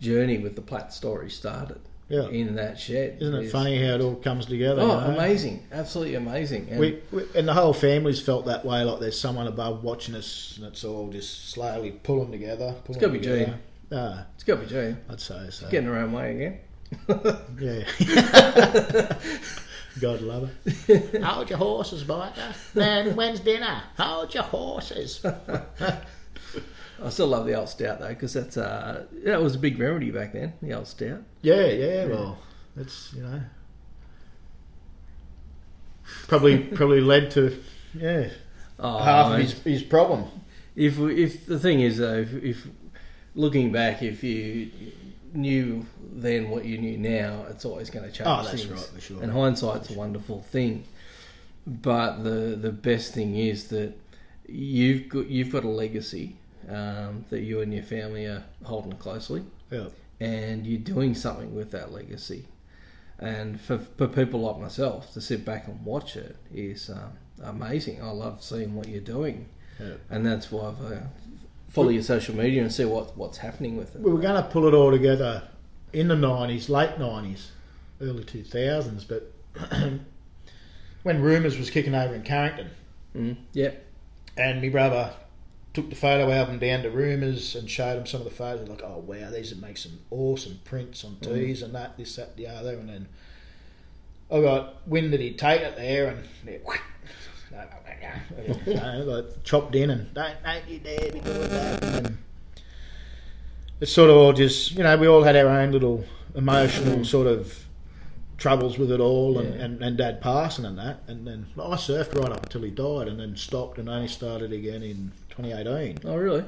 [0.01, 1.81] journey with the Platt story started.
[2.11, 2.29] Yeah.
[2.29, 3.19] in that shed.
[3.21, 4.83] Isn't it Is- funny how it all comes together?
[4.83, 5.19] Oh, you know?
[5.19, 5.65] amazing!
[5.73, 6.69] Absolutely amazing.
[6.71, 8.83] And We, we, and the whole family's felt that way.
[8.83, 12.75] Like there's someone above watching us, and it's all just slowly pulling together.
[12.85, 13.59] Pulling it's gotta be together.
[13.93, 15.69] Ah, it's got to be Jean I'd say so.
[15.69, 16.59] getting her own way again.
[17.61, 17.85] Yeah.
[20.01, 21.23] God love it.
[21.25, 22.73] Hold your horses, biker.
[22.75, 23.83] Then when's dinner?
[23.99, 25.25] Hold your horses.
[27.03, 30.11] I still love the old stout though, because that's uh, that was a big rarity
[30.11, 30.53] back then.
[30.63, 31.23] The old stout.
[31.43, 32.07] Yeah, yeah.
[32.07, 32.39] Well,
[32.77, 33.41] it's you know
[36.29, 37.61] probably probably led to
[37.95, 38.29] yeah
[38.83, 39.41] Oh, half of man.
[39.43, 40.25] his, his problem.
[40.75, 42.67] if if the thing is though, if, if
[43.35, 44.71] looking back, if you
[45.35, 48.27] knew then what you knew now, it's always going to change.
[48.27, 48.67] Oh, that's things.
[48.69, 49.23] right, for sure.
[49.23, 50.85] And hindsight's a wonderful thing,
[51.67, 53.93] but the the best thing is that
[54.49, 56.37] you've got you've got a legacy
[56.69, 59.45] um, that you and your family are holding closely.
[59.71, 59.87] Yeah.
[60.21, 62.47] and you're doing something with that legacy.
[63.19, 68.03] And for, for people like myself to sit back and watch it is um, amazing.
[68.03, 69.95] I love seeing what you're doing, Yeah.
[70.11, 71.01] and that's why I uh,
[71.69, 74.01] follow your social media and see what, what's happening with it.
[74.03, 75.43] We were going to pull it all together
[75.93, 77.53] in the nineties, late nineties,
[78.01, 79.33] early two thousands, but
[81.03, 82.71] when rumours was kicking over in Carrington,
[83.17, 83.85] Mm, yep.
[84.37, 85.13] and my brother
[85.73, 88.69] took the photo album down to Rumours and showed him some of the photos.
[88.69, 91.23] Like, oh wow, these would make some awesome prints on mm.
[91.23, 92.73] tees and that, this, that, the other.
[92.75, 93.09] And then
[94.31, 96.29] I got wind that he'd take it there and
[98.71, 101.85] know, like chopped in and don't don't you dare be doing that.
[101.85, 102.19] And then
[103.81, 106.05] it's sort of all just you know we all had our own little
[106.35, 107.07] emotional mm.
[107.07, 107.65] sort of
[108.39, 109.65] troubles with it all and, Yeah.
[109.65, 113.09] and, and dad passing and that and then I surfed right up until he died
[113.09, 116.45] and then stopped and only started again in 2018 Oh, really?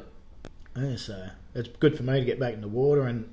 [0.76, 3.30] yeah, so it's good for me to get back in the water and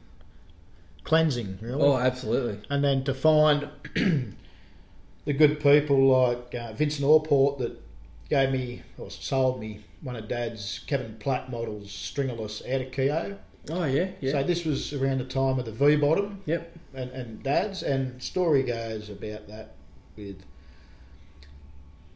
[1.04, 2.60] cleansing really Oh, absolutely.
[2.70, 7.82] and then to find the good people like uh, Vincent Orport that
[8.30, 13.38] gave me or sold me one of Dad's Kevin Platt models stringerless out of Keo.
[13.70, 14.32] Oh, yeah, yeah.
[14.32, 16.76] So this was around the time of the V bottom yep.
[16.94, 19.76] and, and Dad's, and story goes about that
[20.16, 20.44] with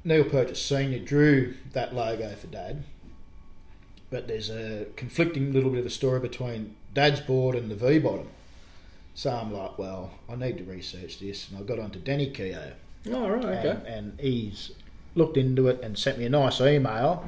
[0.04, 2.84] Neal Purchase Senior drew that logo for Dad,
[4.14, 7.98] but there's a conflicting little bit of a story between Dad's board and the V
[7.98, 8.28] bottom.
[9.16, 12.74] So I'm like, well, I need to research this, and I got onto Danny Keogh,
[13.10, 13.70] Oh, right, okay.
[13.70, 14.72] and, and he's
[15.16, 17.28] looked into it and sent me a nice email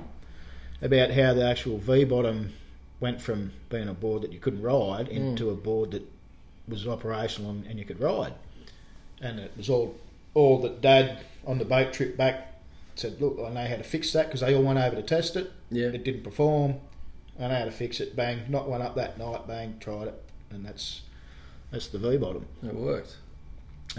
[0.80, 2.54] about how the actual V bottom
[3.00, 5.16] went from being a board that you couldn't ride hmm.
[5.16, 6.08] into a board that
[6.68, 8.34] was operational and, and you could ride.
[9.22, 9.96] And it was all
[10.36, 11.18] all that Dad
[11.48, 12.55] on the boat trip back
[12.96, 15.36] said, look, I know how to fix that because they all went over to test
[15.36, 15.52] it.
[15.70, 15.88] Yeah.
[15.88, 16.76] It didn't perform.
[17.40, 18.16] I know how to fix it.
[18.16, 19.48] Bang, knocked one up that night.
[19.48, 21.02] Bang, tried it, and that's
[21.72, 22.46] that's the V bottom.
[22.64, 23.18] It worked.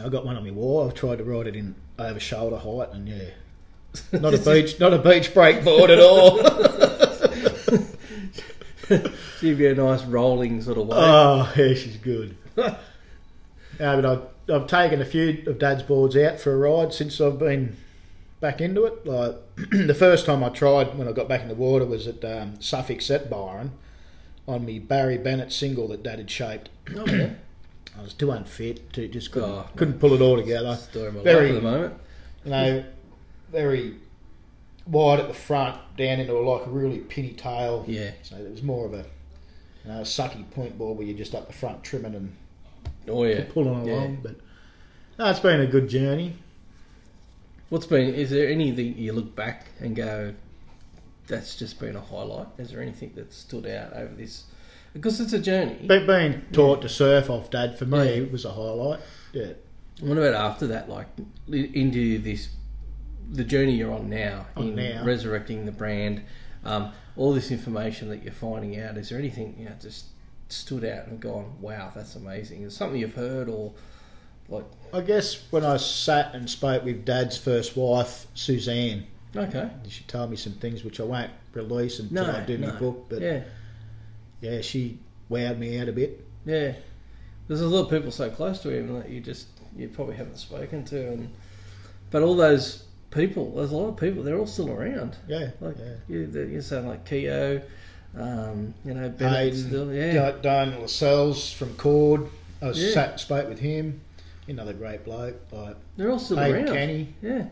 [0.02, 0.86] I got one on my wall.
[0.86, 3.30] I've tried to ride it in over shoulder height, and yeah,
[4.18, 6.42] not a beach, not a beach break board at all.
[9.40, 10.96] Give be a nice rolling sort of way.
[10.96, 12.36] oh, yeah, she's good.
[12.56, 12.76] yeah,
[13.78, 17.38] but I've, I've taken a few of Dad's boards out for a ride since I've
[17.38, 17.76] been
[18.46, 19.04] back into it.
[19.04, 19.34] Like
[19.70, 22.60] the first time I tried when I got back in the water was at um,
[22.60, 23.72] Suffolk at Byron
[24.46, 26.68] on me Barry Bennett single that Dad had shaped.
[26.96, 27.30] oh, yeah.
[27.98, 29.66] I was too unfit to just couldn't, Oh.
[29.74, 30.76] couldn't pull it all together.
[30.76, 31.94] Story of my Very- life at the moment.
[32.44, 32.84] you know,
[33.50, 33.94] very
[34.86, 37.84] wide at the front, down into a, like a really pinny tail.
[37.88, 38.10] Yeah.
[38.22, 38.98] So it was more of a,
[39.84, 42.36] you know, a sucky point board where you're just up the front trimming and
[43.08, 43.44] Oh yeah.
[43.52, 43.94] pulling Yeah.
[43.94, 44.18] along.
[44.22, 44.36] But
[45.18, 46.36] no, it's been a good journey.
[47.68, 48.14] What's been?
[48.14, 50.34] Is there anything you look back and go,
[51.26, 52.46] that's just been a highlight?
[52.58, 54.44] Is there anything that stood out over this?
[54.92, 55.84] Because it's a journey.
[55.86, 58.30] But being taught to surf off dad for me Yeah.
[58.30, 59.00] was a highlight.
[59.32, 59.52] Yeah.
[60.00, 60.88] What about after that?
[60.88, 61.08] Like
[61.50, 62.48] into this,
[63.32, 65.04] the journey you're on now On in now.
[65.04, 66.22] resurrecting the brand.
[66.64, 68.96] Um, all this information that you're finding out.
[68.96, 70.06] Is there anything you know just
[70.48, 72.62] stood out and gone, wow, that's amazing?
[72.62, 73.72] Is something you've heard or
[74.48, 74.64] like?
[74.92, 79.68] I guess when I sat and spoke with Dad's first wife, Suzanne, Okay.
[79.88, 83.06] she told me some things which I won't release until No, I do my book.
[83.10, 83.42] But yeah.
[84.40, 84.98] yeah, she
[85.30, 86.24] wowed me out a bit.
[86.44, 86.72] yeah.
[87.48, 90.38] There's a lot of people so close to him that you just you probably haven't
[90.38, 91.30] spoken to, and
[92.10, 94.22] but all those people, there's a lot of people.
[94.24, 95.16] They're all still around.
[95.28, 95.94] Yeah, Like yeah.
[96.08, 97.62] you, you sound like Keyo,
[98.18, 102.26] um, you know, Bennett Hayden, still, yeah, Diane Lascelles from Cord.
[102.60, 102.94] I was Yeah.
[102.94, 104.00] sat and spoke with him.
[104.48, 105.36] Another great bloke.
[105.50, 106.66] Like they're all still around.
[106.66, 107.14] Kenny.
[107.22, 107.46] Yeah,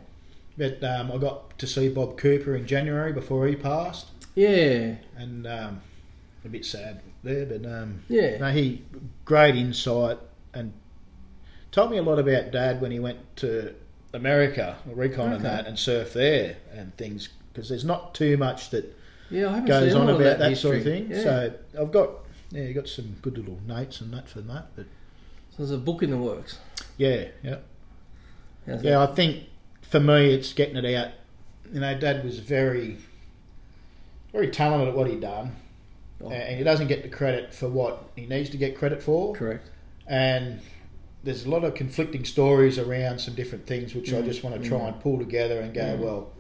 [0.57, 5.47] But um, I got to see Bob Cooper in January before he passed, yeah, and
[5.47, 5.81] um,
[6.45, 7.47] a bit sad there.
[7.47, 8.83] But um, yeah, no, he
[9.25, 10.19] great insight
[10.53, 10.73] and
[11.73, 13.75] told me a lot about Dad when he went to
[14.13, 17.29] America, Rincon and that, and surf there and things.
[17.53, 18.97] Because there's not too much that
[19.31, 19.49] yeah.
[19.49, 20.57] I haven't goes on about that, history.
[20.57, 21.11] sort of thing.
[21.11, 21.23] Yeah.
[21.23, 22.11] So I've got
[22.51, 24.69] yeah, you got some good little notes and that for that.
[24.77, 24.87] But
[25.57, 26.59] So there's a book in the works.
[26.97, 27.57] yeah, yeah,
[28.67, 29.01] How's yeah.
[29.03, 29.45] I think
[29.83, 31.13] for me, it's getting it out.
[31.73, 32.99] You know, Dad was very,
[34.33, 35.55] very talented at what he done,
[36.21, 36.31] Oh.
[36.31, 39.33] and he doesn't get the credit for what he needs to get credit for.
[39.35, 39.71] correct.
[40.07, 40.61] And
[41.23, 44.61] there's a lot of conflicting stories around some different things, which I Mm, just want
[44.61, 44.89] to try mm.
[44.89, 45.99] and pull together and go, Mm.
[46.01, 46.33] well,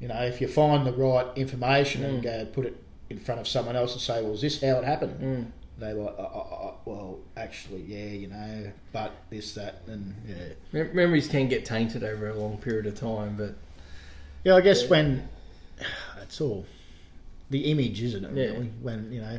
[0.00, 2.22] you know, if you find the right information and Mm.
[2.22, 2.76] go put it
[3.08, 5.52] in front of someone else and say, well, is this how it happened?
[5.78, 10.34] They were, uh, uh, uh, well, actually, yeah, you know, but this, that, and yeah.
[10.72, 13.54] Mem- Memories can get tainted over a long period of time, but
[14.44, 14.88] Yeah, I guess Yeah.
[14.88, 15.28] when
[16.22, 16.66] it's all
[17.50, 18.34] the image, isn't it?
[18.34, 18.52] Yeah.
[18.54, 19.38] Really, when you know,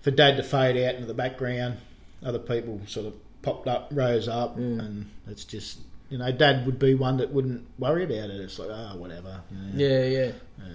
[0.00, 1.76] for Dad to fade out into the background,
[2.24, 4.78] other people sort of popped up, rose up, Mm.
[4.80, 8.40] and it's just you know, Dad would be one that wouldn't worry about it.
[8.40, 9.42] It's like, oh, whatever.
[9.50, 9.72] you know.
[9.76, 10.32] yeah, yeah,
[10.66, 10.72] Yeah.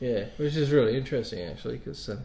[0.00, 2.08] yeah, which is really interesting actually because.
[2.08, 2.16] Uh,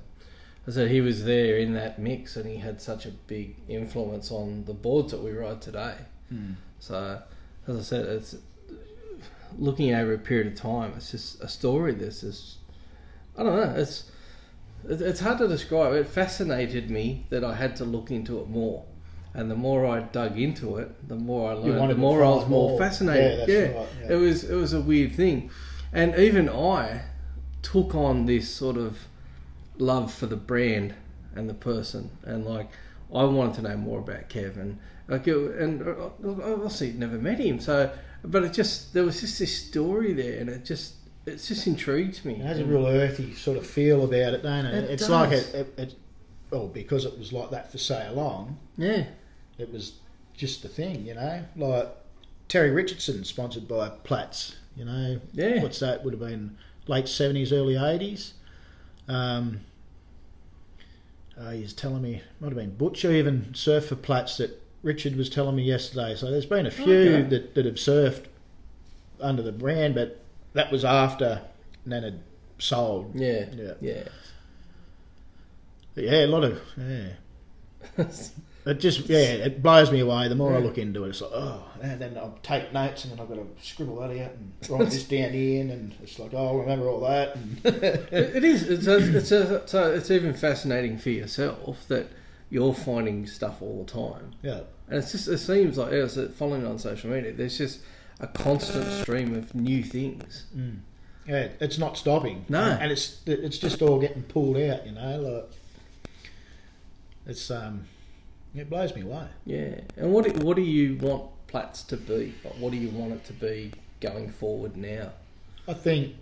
[0.68, 4.32] I said he was there in that mix, and he had such a big influence
[4.32, 5.96] on the boards that we ride today.
[6.30, 6.54] Hmm.
[6.80, 7.22] So,
[7.68, 8.36] as I said, it's
[9.58, 10.94] looking over a period of time.
[10.98, 11.94] It's just a story.
[11.94, 12.58] This is,
[13.38, 13.80] I don't know.
[13.80, 14.12] It's
[14.90, 15.94] it's hard to describe.
[15.94, 18.84] It fascinated me that I had to look into it more,
[19.34, 21.92] and the more I dug into it, the more I learned.
[21.92, 22.80] The more I was more more.
[22.80, 23.40] fascinated.
[23.40, 23.80] Yeah, that's yeah.
[23.80, 24.14] right, yeah.
[24.14, 25.50] it was it was a weird thing,
[25.94, 27.04] and even I
[27.62, 29.08] took on this sort of
[29.80, 30.96] love for the brand
[31.36, 32.70] and the person, and like
[33.14, 34.80] I wanted to know more about Kevin.
[35.08, 37.92] Like, it, and uh, obviously never met him, so
[38.24, 42.24] but it just there was just this story there, and it just it just intrigued
[42.26, 42.36] me.
[42.36, 44.84] It has a real earthy sort of feel about it, don't it?
[44.86, 45.10] It it's does.
[45.10, 45.96] like it, it, it.
[46.50, 49.06] Well, because it was like that for so long, yeah,
[49.58, 49.94] it was
[50.36, 51.44] just the thing, you know.
[51.56, 51.90] Like
[52.48, 55.20] Terry Richardson, sponsored by Platts, you know.
[55.34, 56.04] yeah, What's that?
[56.04, 58.34] Would have been late seventies, early eighties.
[59.08, 59.62] Um,
[61.40, 65.30] uh, he's telling me might have been Butcher even surfed for Platts that Richard was
[65.30, 66.16] telling me yesterday.
[66.16, 67.22] So there's been a few Okay.
[67.30, 68.26] that, that have surfed
[69.22, 71.42] under the brand, but that was after
[71.86, 72.20] Nan had
[72.60, 73.12] sold.
[73.16, 74.04] yeah, Yeah, yeah.
[75.96, 77.10] But yeah, a lot of yeah.
[78.68, 80.28] It just yeah, it blows me away.
[80.28, 83.14] The more I look into it, it's like oh, and then I'll take notes and
[83.14, 86.34] then I've got to scribble that out and write this down in, and it's like
[86.34, 87.36] oh, I'll remember all that.
[87.36, 88.64] And It, it is.
[88.70, 92.08] It's a, it's a, so it's even fascinating for yourself that
[92.50, 96.34] you're finding stuff all the time, yeah, and it's just it seems like as it-
[96.34, 97.82] following on social media, there's just
[98.20, 100.46] a constant stream of new things.
[100.56, 100.78] mm.
[101.28, 102.46] yeah, it's not stopping.
[102.50, 102.62] No.
[102.82, 104.86] and it's it's just all getting pulled out.
[104.86, 105.50] You know, like
[107.28, 107.86] it's um,
[108.60, 109.28] it blows me away.
[109.46, 112.34] Yeah, and what do- what do you want Platts to be?
[112.44, 115.12] Like, what do you want it to be going forward now?
[115.66, 116.16] I think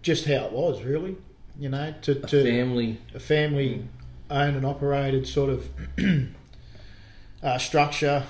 [0.00, 1.16] just how it was really.
[1.58, 2.98] You know, to A to family.
[3.12, 3.88] a family
[4.30, 5.68] owned and operated sort of
[7.42, 8.22] uh, structure.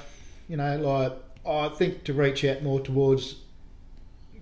[0.48, 1.12] You know, like
[1.46, 3.36] I think to reach out more towards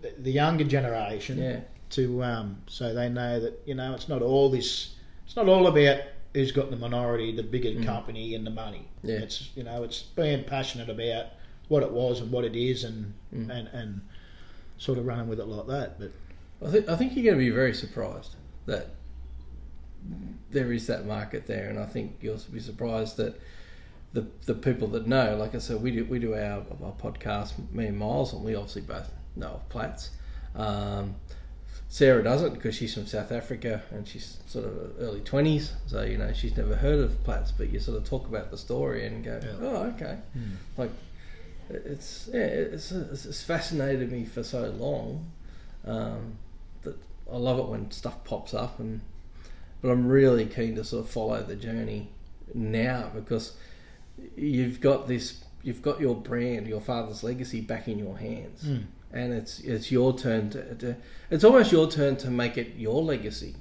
[0.01, 4.23] the- the younger generation Yeah, to um, so they know that you know it's not
[4.23, 4.95] all this.
[5.27, 5.99] It's not all about
[6.39, 7.85] who's got the minority, the bigger Mm.
[7.85, 8.87] company, and the money.
[9.03, 9.17] Yeah.
[9.17, 11.27] It's you know it's being passionate about
[11.69, 13.51] what it was and what it is, and Mm.
[13.51, 14.01] and and
[14.79, 15.99] sort of running with it like that.
[15.99, 16.13] But
[16.67, 18.37] I think I think you're going to be very surprised
[18.67, 18.91] that
[20.51, 23.39] there is that market there, and I think you'll be surprised that
[24.13, 27.53] the the people that know, like I said, we do we do our, our podcast,
[27.73, 30.11] me and Miles, and we obviously both know of Platts.
[30.55, 31.17] Um,
[31.91, 36.19] Sarah doesn't because she's from South Africa and she's sort of early twenties, so you
[36.19, 37.51] know she's never heard of Platts.
[37.51, 39.53] But you sort of talk about the story and go, Yeah.
[39.61, 40.19] oh, okay,
[40.77, 40.91] like
[41.71, 45.31] it's yeah, it's, it's, it's fascinated me for so long
[45.87, 46.37] um,
[46.83, 46.97] that
[47.33, 49.01] I love it when stuff pops up, and
[49.81, 52.09] but I'm really keen to sort of follow the journey
[52.55, 53.57] now because
[54.37, 58.85] you've got this, you've got your brand, your father's legacy back in your hands, Mm.
[59.13, 60.97] And it's it's your turn to, to
[61.31, 63.55] it's almost your turn to make it your legacy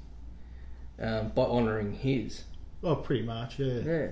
[1.01, 2.43] um, by honouring his.
[2.81, 3.79] Well, pretty much, yeah.
[3.79, 4.07] Yeah.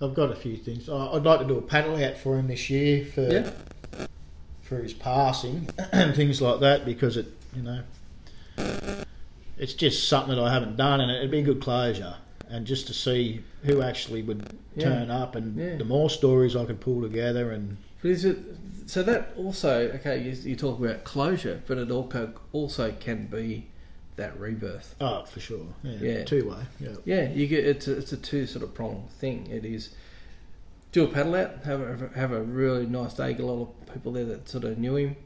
[0.00, 0.88] I've got a few things.
[0.88, 3.50] I- I'd like to do a paddle out for him this year for Yeah.
[4.62, 7.26] for his passing and things like that because it,
[7.56, 7.82] you know,
[9.56, 12.16] it's just something that I haven't done, and it'd be a good closure.
[12.50, 14.84] And just to see who actually would Yeah.
[14.84, 15.76] turn up, and Yeah.
[15.76, 17.87] the more stories I could pull together, and But is it
[18.86, 20.22] so that also okay?
[20.22, 23.66] You, you talk about closure, but it also also can be
[24.16, 24.94] that rebirth.
[25.00, 26.24] oh, for sure, yeah, Yeah.
[26.24, 26.96] two way, yeah.
[27.04, 29.46] Yeah, you get it's a, it's a two sort of prong thing.
[29.50, 29.90] It is
[30.90, 33.92] do a paddle out, have a have a really nice day, get a lot of
[33.94, 35.16] people there that sort of knew him,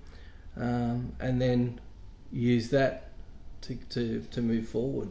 [0.56, 1.80] um, and then
[2.32, 3.10] use that
[3.62, 5.08] to to, to move forward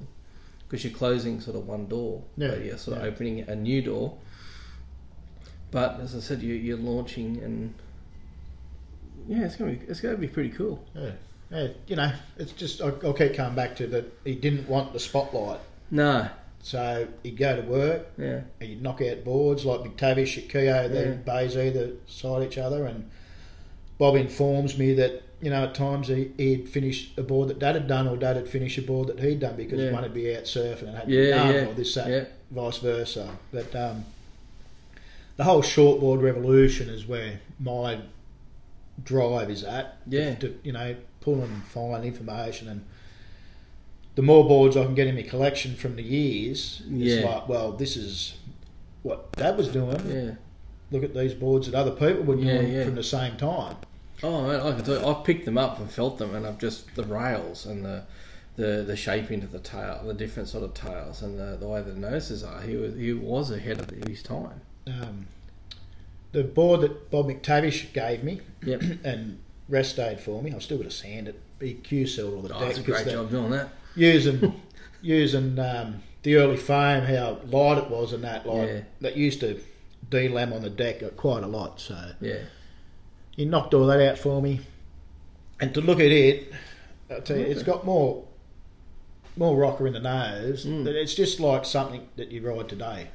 [0.68, 3.06] because you're closing sort of one door, Yeah, but you're sort yeah.
[3.06, 4.18] of opening a new door.
[5.72, 7.74] But as I said, you, you're launching, and
[9.28, 10.84] yeah, it's gonna be it's gonna be pretty cool.
[10.96, 11.12] Yeah.
[11.52, 14.06] Yeah, you know, it's just I, I'll keep coming back to that.
[14.24, 15.60] He didn't want the spotlight,
[15.90, 16.30] No,
[16.62, 20.84] so he'd go to work, yeah, and he'd knock out boards like McTavish at Keyo,
[20.84, 20.88] Yeah.
[20.88, 23.10] then Bays either side each other, and
[23.98, 27.76] Bob informs me that you know at times he, he'd finish a board that Dad
[27.76, 29.92] had done, or Dad had finished a board that he'd done because Yeah.
[29.92, 32.08] one would be out surfing and had to be yeah, done, yeah, or this that,
[32.10, 32.24] yeah.
[32.52, 33.30] vice versa.
[33.52, 34.06] But um,
[35.38, 38.00] the whole shortboard revolution is where my
[39.04, 39.98] drive is at.
[40.08, 40.36] Yeah.
[40.36, 42.86] To, you know, pull and find information and
[44.16, 47.16] the more boards I can get in my collection from the years, yeah.
[47.16, 48.36] it's like, well, this is
[49.04, 50.02] what Dad was doing.
[50.08, 50.36] Yeah.
[50.92, 52.84] Look at these boards that other people were Yeah, doing yeah.
[52.84, 53.78] from the same time.
[54.24, 56.60] Oh man, I can tell you, I've picked them up and felt them, and I've
[56.60, 58.04] just the rails and the
[58.58, 61.82] the the shaping of the tail, the different sort of tails, and the, the way
[61.82, 62.62] the noses are.
[62.62, 64.62] He was he was ahead of his time.
[64.88, 65.28] Um,
[66.32, 68.82] the board that Bob McTavish gave me Yep.
[69.04, 72.42] and rest stayed for me, I've still got to sand it, be Q sealed all
[72.42, 73.70] the Oh, deck that's a great job doing that.
[73.96, 74.62] using
[75.02, 78.82] using um, the early foam, how light it was, and that like Yeah.
[79.02, 79.60] that used to
[80.10, 81.80] delam on the deck quite a lot.
[81.80, 82.40] So Yeah.
[83.36, 84.62] he knocked all that out for me,
[85.60, 86.52] and to look at it,
[87.10, 88.24] I tell you, it's got more
[89.38, 90.66] more rocker in the nose.
[90.66, 90.86] Mm.
[90.88, 93.08] It's just like something that you ride today.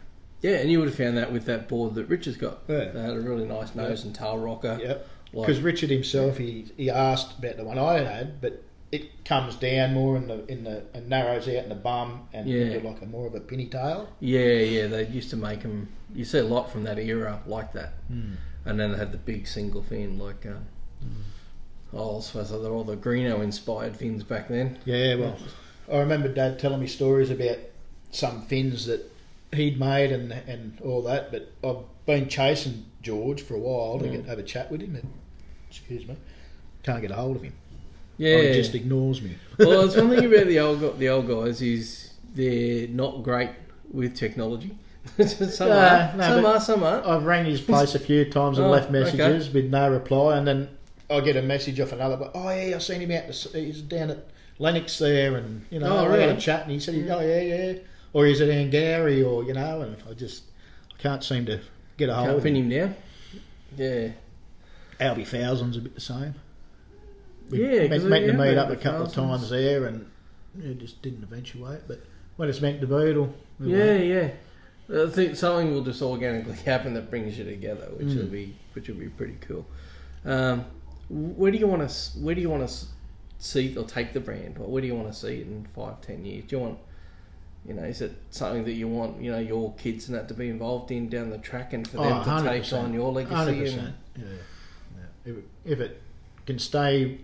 [0.43, 2.59] Yeah, and you would have found that with that board that Richard's got.
[2.69, 2.91] Yeah.
[2.93, 4.79] They had a really nice nose and tail rocker.
[4.81, 5.09] Yep.
[5.33, 8.63] Like- Because Richard himself, he, he asked about the one I had, but
[8.93, 12.49] it comes down more in the in the and narrows out in the bum and
[12.49, 12.79] Yeah.
[12.85, 14.09] like a more of a pinny tail.
[14.21, 15.89] Yeah, yeah, they used to make them.
[16.15, 18.39] You see a lot from that era like that, and
[18.81, 20.47] then they had the big single fin like.
[20.47, 20.67] Um,
[21.93, 24.79] Oh, I suppose they're all the Greenough inspired fins back then.
[24.85, 25.37] Yeah, well,
[25.91, 27.59] I remember Dad telling me stories about
[28.11, 29.11] some fins that
[29.53, 31.31] he'd made and and all that.
[31.33, 34.13] But I've been chasing George for a while to Mm.
[34.13, 34.95] get, have a chat with him.
[34.97, 35.09] And,
[35.71, 36.17] excuse me,
[36.83, 37.53] can't get a hold of him.
[38.19, 39.37] Yeah, Oh, he just ignores me.
[39.59, 43.51] well, it's one thing about the old the old guys is they're not great
[43.93, 44.77] with technology.
[45.27, 47.07] some are, no, some are, some aren't.
[47.07, 48.99] I've rang his place a few times and Oh, left okay.
[49.01, 50.69] messages with no reply, and then
[51.09, 52.17] I get a message off another.
[52.17, 53.29] But oh yeah, I've seen him out.
[53.29, 54.27] The, he's down at
[54.59, 57.41] Lennox there, and you know, Oh, I had a chat, and he said, "Oh yeah,
[57.41, 57.73] yeah,"
[58.13, 60.45] or he's at Angourie, or you know, and I just
[60.99, 61.61] I can't seem to
[61.97, 62.69] get a hold Can't of pin him.
[62.69, 62.97] down.
[63.77, 64.09] Yeah,
[65.01, 66.35] Albe Falzon's a bit the same.
[67.51, 70.11] We Yeah, meant, meant to meet up a couple of times there, and
[70.61, 71.83] it just didn't eventuate.
[71.87, 72.01] But
[72.37, 73.35] when it's meant to be, it'll.
[73.61, 74.31] it'll yeah, yeah.
[74.89, 78.31] I think something will just organically happen that brings you together, which will Mm.
[78.33, 79.67] be which will be pretty cool.
[80.25, 80.65] Um,
[81.09, 82.75] where do you want to Where do you want to
[83.39, 84.59] see or take the brand?
[84.59, 86.45] Or where do you want to see it in five, ten years?
[86.47, 86.79] Do you want
[87.67, 90.35] you know, is it something that you want, you know, your kids and that to
[90.35, 93.35] be involved in down the track and for them Oh, to take on your legacy?
[93.35, 93.95] Hundred And, percent.
[94.17, 94.25] Yeah.
[94.97, 95.33] yeah.
[95.33, 96.03] If, it, if it
[96.47, 97.19] can stay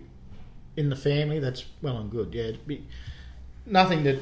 [0.75, 2.33] in the family, that's well and good.
[2.33, 2.51] Yeah.
[2.67, 2.83] Be,
[3.65, 4.19] nothing that.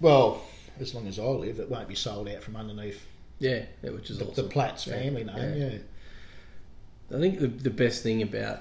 [0.00, 0.42] Well,
[0.80, 3.04] as long as I live, it won't be sold out from underneath
[3.40, 4.44] yeah, yeah, which is the, awesome.
[4.46, 5.36] the Platts Yeah, family name.
[5.58, 5.68] yeah.
[5.68, 7.16] Yeah.
[7.16, 8.60] I think the, the best thing about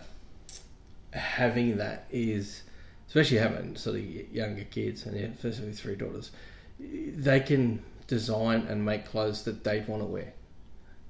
[1.14, 2.64] having that is,
[3.08, 6.32] especially having sort of younger kids and yeah, especially three daughters,
[6.80, 10.34] they can design and make clothes that they'd want to wear.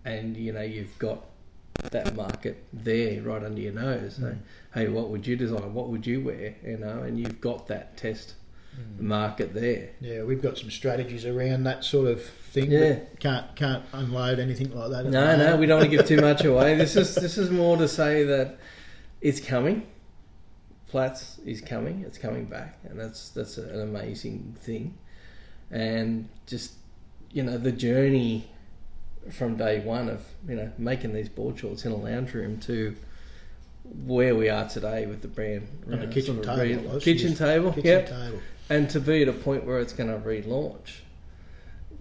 [0.05, 1.25] and you know you've got
[1.91, 4.15] that market there right under your nose.
[4.15, 4.37] So, Mm.
[4.73, 5.73] hey, what would you design?
[5.73, 6.55] What would you wear?
[6.65, 8.35] You know, and you've got that test
[8.99, 9.89] market there.
[9.99, 12.71] Yeah, we've got some strategies around that sort of thing.
[12.71, 12.99] Yeah.
[13.19, 15.05] can't can't unload anything like that.
[15.07, 16.75] No, no, we don't want to give too much away.
[16.83, 18.57] This is this is more to say that
[19.19, 19.87] it's coming.
[20.87, 22.03] Platts is coming.
[22.07, 24.97] It's coming back, and that's that's an amazing thing.
[25.71, 26.73] And just
[27.31, 28.47] you know the journey
[29.31, 32.95] from day one of you know making these board shorts in a lounge room to
[34.05, 37.29] where we are today with the brand On the kitchen sort of table, re- kitchen
[37.29, 37.37] Yes.
[37.37, 38.39] table, Kitchen yep table.
[38.69, 40.99] and to be at a point where it's going to relaunch,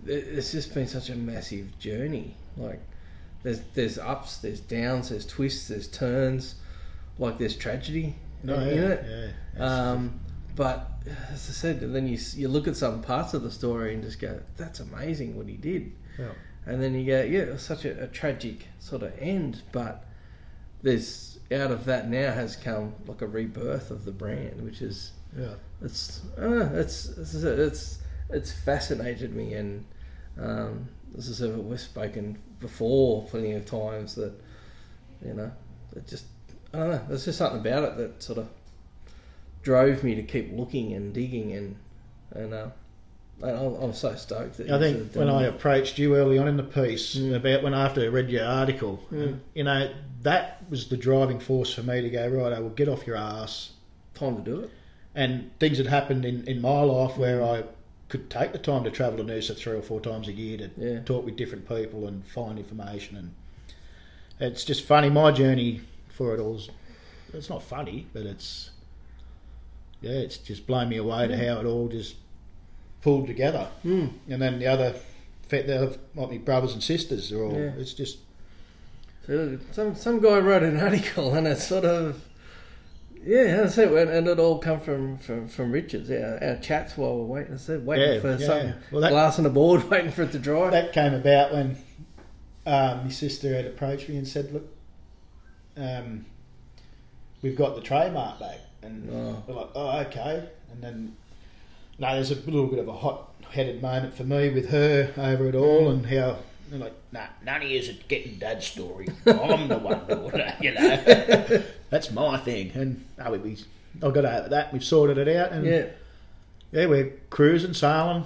[0.06, 2.34] it's just been such a massive journey.
[2.56, 2.80] Like,
[3.42, 6.56] there's there's ups, there's downs, there's twists, there's turns,
[7.18, 9.34] like there's tragedy No, in yeah, it.
[9.56, 9.64] yeah.
[9.90, 10.20] Um,
[10.56, 10.90] but
[11.30, 14.18] as I said, then you you look at some parts of the story and just
[14.18, 16.32] go, "That's amazing what he did," yeah.
[16.64, 20.04] and then you go, "Yeah, it was such a, a tragic sort of end," but
[20.82, 25.12] there's out of that now has come like a rebirth of the brand, which is
[25.38, 25.54] yeah.
[25.82, 27.98] it's uh, it's it's it's
[28.30, 29.84] it's fascinated me, and
[30.40, 34.32] um, as I said, we've spoken before plenty of times that
[35.22, 35.52] you know
[35.94, 36.24] it just
[36.72, 37.04] I don't know.
[37.08, 38.48] There's just something about it that sort of
[39.66, 41.74] drove me to keep looking and digging, and
[42.32, 42.68] and uh,
[43.42, 44.58] I- I'm, so stoked.
[44.58, 47.34] That I think when I approached you early on in the piece Mm.
[47.34, 49.40] about when after I read your article, Mm.
[49.54, 49.90] you know
[50.22, 52.52] that was the driving force for me to go right.
[52.52, 53.72] I will get off your ass.
[54.14, 54.70] time to do it.
[55.14, 57.64] And things had happened in, in my life where I
[58.08, 60.70] could take the time to travel to Noosa three or four times a year to
[60.78, 61.00] Yeah.
[61.00, 63.16] talk with different people and find information.
[63.18, 63.30] And
[64.40, 65.10] it's just funny.
[65.10, 66.70] My journey for it all is
[67.34, 68.70] it's not funny, but it's
[70.00, 72.16] yeah, it's just blown me away to how it all just
[73.02, 73.68] pulled together.
[73.84, 74.10] Mm.
[74.28, 74.94] And then the other,
[75.48, 77.52] the other like my brothers and sisters are all.
[77.54, 77.72] Yeah.
[77.78, 78.18] It's just
[79.26, 82.22] So some some guy wrote an article, and it's sort of
[83.24, 83.90] yeah, that's it.
[83.90, 86.08] And and it all come from from, from Richards.
[86.08, 87.54] Yeah, our chats while we're waiting.
[87.54, 88.46] I said waiting Yeah, for yeah.
[88.46, 90.70] some Well, that- glass on the board, waiting for it to dry.
[90.70, 91.76] that came about when
[92.66, 94.68] um, my sister had approached me and said, "Look,
[95.76, 96.26] um,
[97.42, 99.42] we've got the trademark back," and Oh.
[99.46, 101.16] we're like, "Oh, okay." And then,
[101.98, 105.54] no, there's a little bit of a hot-headed moment for me with her over it
[105.54, 106.38] all, and how
[106.70, 109.06] they're like, "Nah, none of yous are getting Dad's story.
[109.26, 111.62] I'm the one doing it, you know.
[111.90, 113.56] That's my thing." And oh, we, we,
[114.02, 114.72] I got over that.
[114.72, 115.86] We've sorted it out, and yeah,
[116.72, 118.24] yeah, we're cruising, sailing.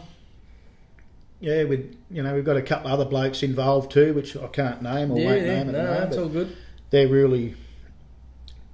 [1.40, 4.46] Yeah, we you know we've got a couple of other blokes involved too, which I
[4.48, 5.46] can't name or yeah, won't yeah.
[5.46, 6.00] name at No, the moment.
[6.10, 6.56] that's all good.
[6.90, 7.54] They're really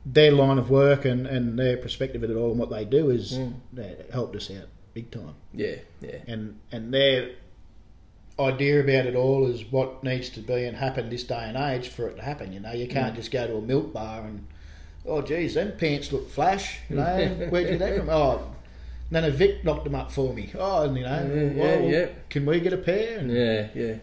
[0.09, 3.11] their line of work and, and their perspective of it all and what they do
[3.11, 4.13] is Mm.
[4.13, 5.35] helped us out big time.
[5.53, 7.31] Yeah, yeah, And and their
[8.39, 11.89] idea about it all is what needs to be and happen this day and age
[11.89, 12.53] for it to happen.
[12.53, 13.17] You know, you can't Mm.
[13.17, 14.47] just go to a milk bar and
[15.07, 16.79] oh geez, them pants look flash.
[16.89, 18.09] You know, where'd you get that from?
[18.11, 18.53] Oh,
[19.11, 20.51] then a Vic knocked them up for me.
[20.59, 22.07] Oh, and you know, Yeah, well, yeah, yeah.
[22.29, 23.19] can we get a pair?
[23.19, 23.95] And yeah, yeah.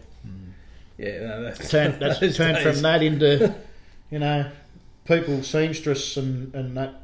[0.96, 3.52] Yeah, no, that's turn, that's turned from that into,
[4.12, 4.48] you know,
[5.04, 7.02] people seamstress and, and that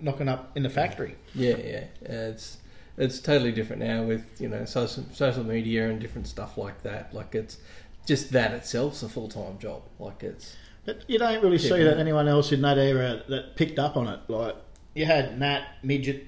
[0.00, 1.16] knocking up in the factory.
[1.34, 1.84] Yeah, yeah.
[2.08, 2.58] Uh, It's
[2.96, 7.14] it's totally different now with you know social social media and different stuff like that.
[7.14, 7.58] Like it's
[8.06, 9.82] just that itself's a full time job.
[9.98, 13.78] Like it's But you don't really see that anyone else in that era that picked
[13.78, 14.20] up on it.
[14.28, 14.56] Like
[14.94, 16.26] you had Nat, Midget,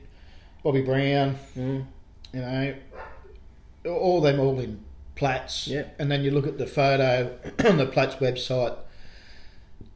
[0.62, 1.84] Bobby Brown, mm,
[2.32, 2.74] you know,
[3.86, 4.84] all them all in
[5.16, 5.66] Platts.
[5.66, 5.84] Yeah.
[5.98, 8.76] And then you look at the photo on the Platts website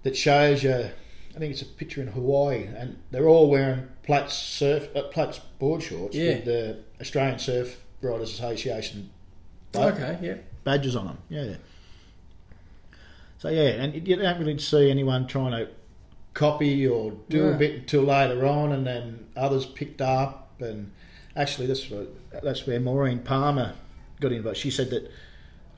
[0.02, 0.90] that shows you,
[1.34, 5.40] I think it's a picture in Hawaii, and they're all wearing Platts surf, uh, Platts
[5.58, 6.34] board shorts Yeah.
[6.34, 9.10] with the Australian Surf Riders Association
[9.74, 10.18] okay.
[10.22, 11.18] Yeah, badges on them.
[11.28, 11.54] Yeah.
[13.38, 15.68] So yeah, and you don't really see anyone trying to
[16.34, 20.60] copy or do a bit until later on, and then others picked up.
[20.60, 20.92] And
[21.36, 22.06] actually, that's where,
[22.42, 23.74] that's where Maureen Palmer
[24.20, 24.58] got involved.
[24.58, 25.10] She said that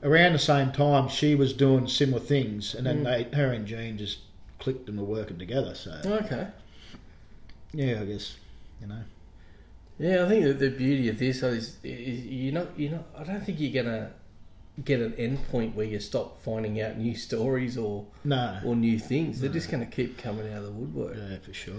[0.03, 3.29] around the same time she was doing similar things, and then Mm.
[3.31, 4.19] they, her and Jean just
[4.67, 5.73] clicked and were working together.
[5.75, 6.47] So okay.
[7.73, 8.35] yeah, I guess
[8.81, 9.01] you know.
[9.97, 13.05] Yeah, I think that the beauty of this is, is you're not you're not.
[13.17, 14.11] I don't think you're gonna
[14.83, 18.99] get an end point where you stop finding out new stories or No, or new
[18.99, 19.39] things.
[19.39, 21.15] They're just gonna keep coming out of the woodwork.
[21.17, 21.73] yeah, for sure.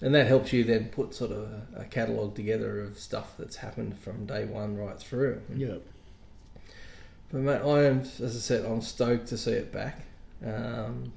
[0.00, 3.56] And that helps you then put sort of a, a catalogue together of stuff that's
[3.56, 5.40] happened from day one right through.
[5.54, 5.76] Yeah,
[7.30, 10.00] But mate, I am, as I said, I'm stoked to see it back.
[10.44, 11.12] Um,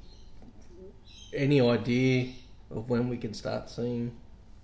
[1.36, 2.29] any idea
[2.71, 4.11] of when we can start seeing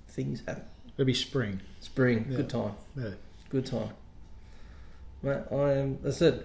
[0.07, 0.63] things happen?
[0.97, 1.59] it'll be spring.
[1.79, 2.37] Spring, Yeah.
[2.37, 3.09] good time, Yeah.
[3.49, 3.89] good time.
[5.23, 6.43] Mate, I am, I said,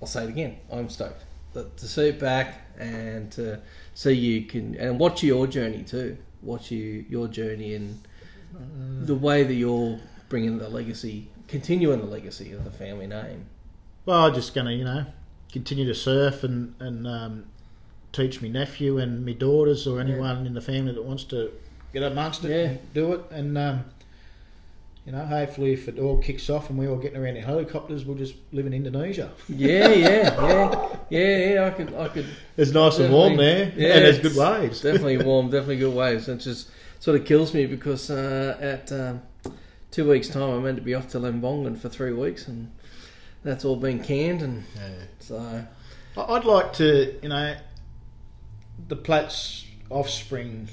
[0.00, 1.24] I'll say it again, I'm stoked.
[1.54, 3.58] that to see it back and to
[3.94, 6.18] see you can and watch your journey too.
[6.42, 7.98] Watch you your journey and
[9.00, 13.46] the way that you're bringing the legacy, continuing the legacy of the family name.
[14.04, 15.06] Well, I'm just going to, you know,
[15.50, 17.46] continue to surf and and um,
[18.16, 21.50] teach my nephew and my daughters or anyone in the family that wants to
[21.92, 22.56] get amongst it Yeah.
[22.70, 23.20] and do it.
[23.30, 23.84] And um,
[25.04, 28.04] you know, hopefully, if it all kicks off and we're all getting around in helicopters,
[28.04, 29.30] we'll just live in Indonesia.
[29.48, 31.64] Yeah, yeah, yeah, yeah, yeah.
[31.66, 34.80] I could, I could It's nice and warm there, Yeah, and there's it's good waves.
[34.80, 36.28] definitely warm, definitely good waves.
[36.28, 39.22] It just sort of kills me because uh, at um,
[39.92, 42.72] two weeks' time I'm meant to be off to Lembongan for three weeks, and
[43.44, 44.88] that's all been canned, and Yeah.
[45.20, 45.66] so
[46.18, 47.54] I'd like to, you know,
[48.88, 50.68] the Platts offspring,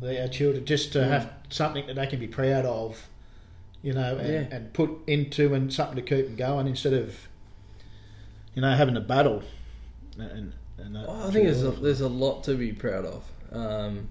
[0.00, 1.08] their children, just to Mm.
[1.08, 3.08] have something that they can be proud of,
[3.82, 4.56] you know, and, Yeah.
[4.56, 7.28] and put into and something to keep them going instead of,
[8.54, 9.42] you know, having a battle.
[10.18, 13.24] And, and that Well, I think there's a, there's a lot to be proud of.
[13.52, 14.08] Um,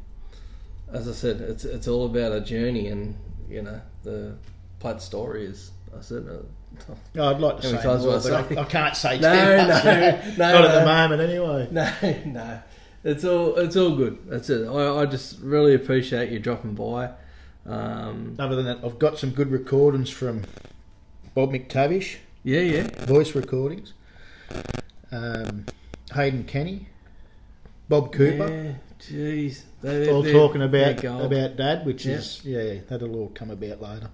[0.91, 3.15] as I said, it's it's all about a journey, and
[3.49, 4.35] you know the
[4.79, 5.71] Platt story is.
[5.97, 8.57] I said, uh, Oh, I'd like to say more, I but?
[8.57, 11.67] I, can't say No, no, no, Not at the moment, anyway.
[11.71, 11.91] no,
[12.31, 12.59] no,
[13.03, 14.17] it's all it's all good.
[14.27, 14.67] That's it.
[14.67, 17.11] I, I just really appreciate you dropping by.
[17.65, 20.43] Um, Other than that, I've got some good recordings from
[21.33, 22.17] Bob McTavish.
[22.43, 23.93] yeah, yeah, voice recordings.
[25.11, 25.65] Um,
[26.13, 26.87] Hayden Kenny,
[27.87, 32.15] Bob Cooper, Yeah, jeez, they, all they're- talking about about Dad, which Yeah.
[32.15, 34.09] is yeah, that'll all come about later.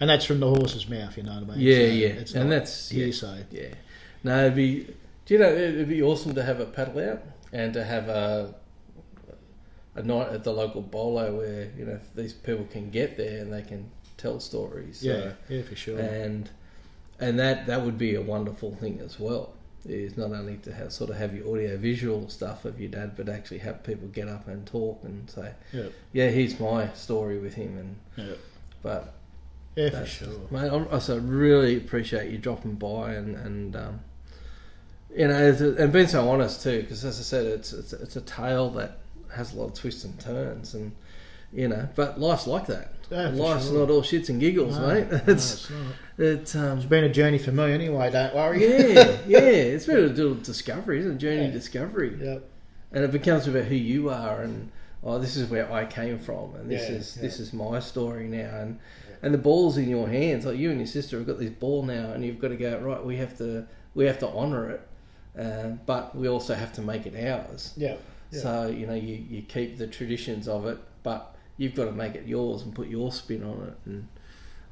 [0.00, 1.60] And that's from the horse's mouth, you know what I mean?
[1.66, 3.44] Yeah, So yeah, it's and that's yeah, hearsay.
[3.50, 3.74] yeah.
[4.24, 4.94] No, it'd be.
[5.26, 7.22] Do you know it'd be awesome to have a paddle out
[7.54, 8.54] and to have a
[9.96, 13.52] a night at the local bolo where you know these people can get there and
[13.52, 14.98] they can tell stories.
[15.00, 15.06] So-
[15.48, 15.98] Yeah, yeah, for sure.
[15.98, 16.50] and
[17.20, 19.54] and that that would be a wonderful thing as well.
[19.86, 23.12] Is not only to have sort of have your audio visual stuff of your dad,
[23.16, 27.38] but actually have people get up and talk and say, yeah, "Yeah, here's my story
[27.38, 27.96] with him." And
[28.28, 28.34] yeah,
[28.82, 29.12] but
[29.76, 30.40] yeah, for sure.
[30.50, 34.00] Mate, I'm, I so really appreciate you dropping by and and um,
[35.16, 38.20] you know and being so honest too, because as I said, it's it's it's a
[38.20, 38.98] tale that
[39.34, 40.92] has a lot of twists and turns, and
[41.52, 42.92] you know, but life's like that.
[43.10, 43.80] Yeah, life's sure.
[43.80, 45.10] not all shits and giggles, No, mate.
[45.12, 45.78] no, It's not.
[46.18, 48.10] it's um, It's been a journey for me anyway.
[48.10, 48.62] Don't worry.
[48.62, 49.38] yeah, yeah.
[49.38, 51.18] It's been a little discovery, isn't it?
[51.18, 51.50] Journey Yeah.
[51.50, 52.38] discovery, yeah,
[52.92, 54.70] and it becomes about who you are and
[55.06, 58.26] oh, this is where I came from, and this Yeah, is this is my story
[58.26, 58.78] now, and
[59.22, 60.44] and the ball's in your hands.
[60.46, 62.78] Like you and your sister have got this ball now, and you've got to go
[62.78, 63.04] right.
[63.04, 64.80] We have to we have to honour it,
[65.38, 67.72] uh, but we also have to make it ours.
[67.76, 67.96] yeah,
[68.30, 68.40] yeah.
[68.40, 72.14] So you know you, you keep the traditions of it, but you've got to make
[72.14, 73.74] it yours and put your spin on it.
[73.86, 74.08] And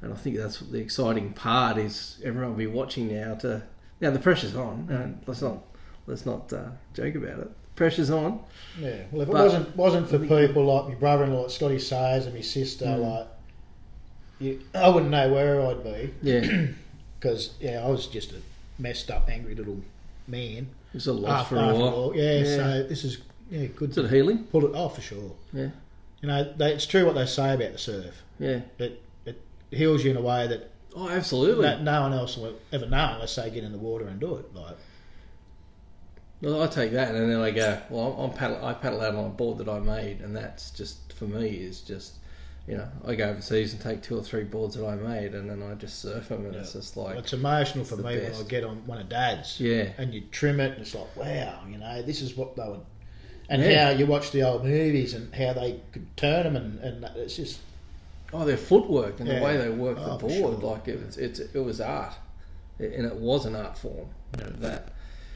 [0.01, 3.35] and I think that's the exciting part is everyone will be watching now.
[3.35, 3.63] To
[4.01, 4.87] now the pressure's on.
[4.89, 5.59] And let's not
[6.07, 7.51] let's not uh, joke about it.
[7.75, 8.39] Pressure's on.
[8.79, 12.41] Yeah, well, if it wasn't wasn't for people like my brother-in-law, Scotty Sayers, and my
[12.41, 12.99] sister, Mm.
[13.17, 13.27] like,
[14.39, 16.67] you, I wouldn't know where I'd be Yeah,
[17.19, 18.35] because yeah, I was just a
[18.77, 19.77] messed up, angry little
[20.27, 20.67] man.
[20.93, 22.11] it's a loss after, for a while.
[22.15, 22.55] Yeah, Yeah.
[22.57, 23.17] so this is
[23.49, 24.43] yeah good Is it healing?
[24.45, 25.31] pull it off for sure.
[25.53, 25.69] Yeah,
[26.21, 28.23] You know, they, it's true what they say about the surf.
[28.39, 28.61] yeah.
[28.79, 31.63] It it heals you in a way that Oh, absolutely.
[31.65, 34.35] no, no one else will ever know unless they get in the water and do
[34.35, 34.53] it.
[34.53, 34.75] Like,
[36.41, 39.25] Well, I take that and then I go, well, I'm paddle, I paddle out on
[39.25, 42.15] a board that I made, and that's just for me is just,
[42.67, 45.49] you know, I go overseas and take two or three boards that I made, and
[45.49, 46.61] then I just surf them, and Yeah.
[46.61, 48.33] it's just like, it's emotional for the me when.
[48.33, 49.59] I get on one of Dad's.
[49.59, 52.63] yeah, and you trim it, and it's like, wow, you know, this is what they
[52.67, 52.81] would.
[53.49, 53.85] And Yeah.
[53.85, 57.35] how you watch the old movies and how they could turn them, and, and it's
[57.35, 57.59] just
[58.31, 59.39] oh, their footwork and Yeah.
[59.39, 60.71] the way they work Oh, the board, sure.
[60.71, 62.13] like it was, it's, it was art,
[62.79, 64.07] and it was an art form.
[64.31, 64.92] That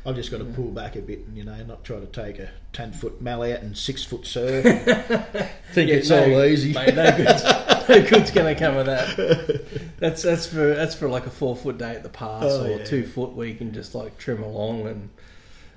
[0.07, 2.39] I've just got to pull back a bit and you know not try to take
[2.39, 4.63] a ten foot mallet and six foot surf.
[4.63, 6.73] think Yeah, it's no, all easy.
[6.73, 7.43] mate, no good's,
[7.89, 9.65] no good's gonna come of that.
[9.99, 12.77] That's that's for that's for like a four foot day at the pass Oh, or
[12.77, 12.83] yeah.
[12.85, 15.09] two foot where you can just like trim along and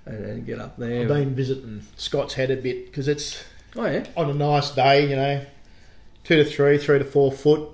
[0.07, 1.03] and, and get up there.
[1.03, 3.43] I've been visiting Scott's Head a bit because it's
[3.77, 5.45] oh yeah, on a nice day, you know,
[6.25, 7.69] two to three, three to four foot,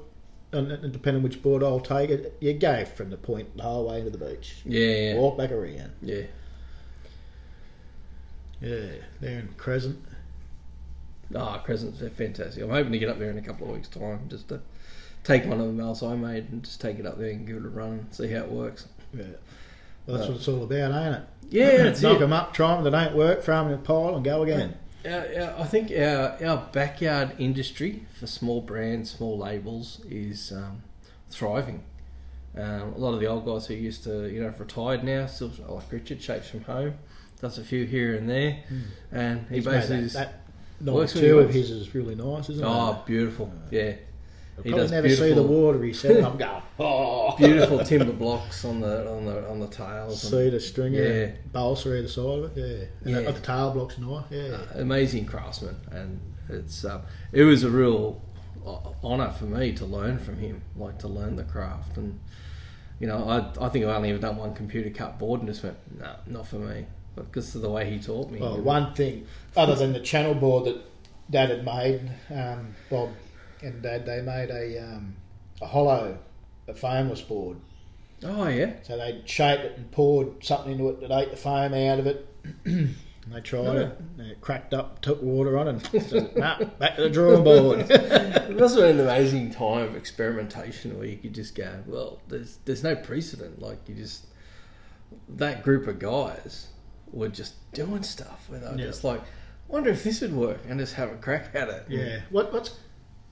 [0.53, 3.89] and, and depending which board I'll take it, you go from the point the whole
[3.89, 5.93] way into the beach, yeah, yeah, walk back around.
[6.03, 6.23] yeah.
[8.61, 8.87] Yeah,
[9.21, 9.99] there in Crescent.
[11.35, 12.63] Ah, Crescent's fantastic.
[12.63, 14.61] I'm hoping to get up there in a couple of weeks' time just to
[15.25, 17.57] take one of the males I made and just take it up there and give
[17.57, 18.87] it a run and see how it works.
[19.13, 19.25] Yeah,
[20.07, 20.29] well, that's Right.
[20.31, 21.23] what it's all about, ain't it?
[21.51, 22.21] Yeah, that's knock it.
[22.21, 24.77] them up, try them, they don't work, throw them in a pile, and go again.
[25.05, 30.83] Our, I think our, our backyard industry for small brands, small labels is um,
[31.31, 31.83] thriving.
[32.57, 35.27] Um, a lot of the old guys who used to, you know, have retired now,
[35.27, 36.95] still like Richard, shapes from home,
[37.41, 38.81] does a few here and there, hmm.
[39.13, 39.57] and he.
[39.57, 40.15] He's made basically that, just-
[40.81, 42.75] that works number when he two of his is really nice, isn't oh, it?
[42.75, 43.95] Oh, beautiful, yeah.
[44.59, 45.83] I'll He probably does never see the water.
[45.83, 50.23] He said, I'm going, oh, beautiful timber blocks on the on the on the tails.
[50.25, 51.11] and- Cedar stringer, Yeah.
[51.11, 53.15] and balsa either side of it, yeah.
[53.17, 53.31] And Yeah.
[53.31, 54.57] the tail blocks nice, yeah.
[54.57, 58.21] Uh, amazing craftsman, and it's um, it was a real
[58.67, 61.97] uh, honor for me to learn from him, like to learn the craft.
[61.99, 62.19] And
[62.99, 65.63] you know, I I think I've only ever done one computer cut board, and just
[65.63, 66.87] went, no, not for me.
[67.17, 68.39] But because of the way he taught me.
[68.41, 70.83] Well, one thing, other than the channel board that
[71.31, 73.11] Dad had made, um, Bob
[73.63, 75.17] and Dad, they made a um,
[75.61, 76.19] a hollow,
[76.69, 77.57] a foamless board.
[78.23, 81.73] oh yeah, So they shaped it and poured something into it that ate the foam
[81.75, 82.29] out of it.
[82.65, 82.95] and
[83.33, 83.77] they tried Oh.
[83.79, 87.43] it, and it cracked up, took water on, and said, nah, back to the drawing
[87.45, 87.81] board.
[87.91, 92.21] it must have been an amazing time of experimentation where you could just go, well,
[92.29, 93.61] there's there's no precedent.
[93.63, 94.27] Like you just
[95.31, 96.69] that group of guys
[97.13, 98.87] were just doing stuff where they were Yeah.
[98.87, 99.23] just like,
[99.69, 101.85] wonder if this would work, and just have a crack at it.
[101.89, 102.21] yeah.
[102.31, 102.77] What, what's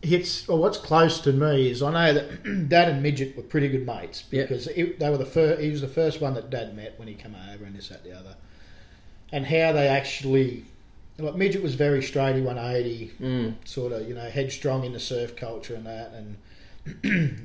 [0.03, 3.69] hits or what's close to me is I know that Dad and Midget were pretty
[3.69, 4.43] good mates Yeah.
[4.43, 5.61] because it, they were the first.
[5.63, 8.05] He was the first one that Dad met when he came over, and this that
[8.05, 8.37] the other,
[9.33, 10.65] and how they actually.
[11.17, 13.55] Like Midget was very straight, he 180, Mm.
[13.65, 16.13] sort of, you know, headstrong in the surf culture and that.
[16.13, 16.37] And
[17.05, 17.39] I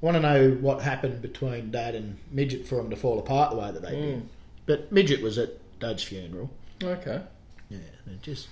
[0.00, 3.56] want to know what happened between Dad and Midget for them to fall apart the
[3.56, 4.28] way that they did.
[4.66, 5.50] But Midget was at
[5.80, 6.50] Dad's funeral.
[6.82, 7.20] Okay.
[7.68, 8.48] Yeah, it just,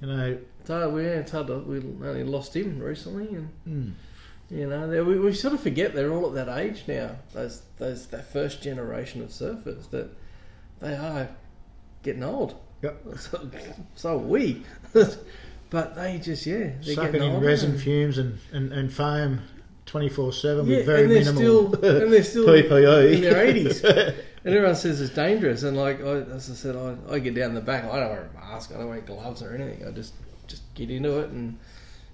[0.00, 3.92] you know, So yeah, it's hard to, we only lost him recently, and mm,
[4.50, 7.16] you know they, we, we sort of forget they're all at that age now.
[7.32, 10.10] Those those that first generation of surfers that
[10.80, 11.28] they are
[12.02, 12.56] getting old.
[12.82, 13.02] Yep.
[13.18, 13.50] So,
[13.94, 14.62] so are we,
[15.70, 19.40] but they just yeah they're sucking getting in resin and- fumes and, and, and foam
[19.86, 23.14] 24 7 with very and they're minimal still and they're still PPE.
[23.14, 24.14] in their 80s.
[24.44, 27.54] And everyone says it's dangerous, and like I, as I said, I, I get down
[27.54, 27.84] the back.
[27.84, 28.72] I don't wear a mask.
[28.74, 29.86] I don't wear gloves or anything.
[29.86, 30.12] I just
[30.46, 31.58] just get into it, and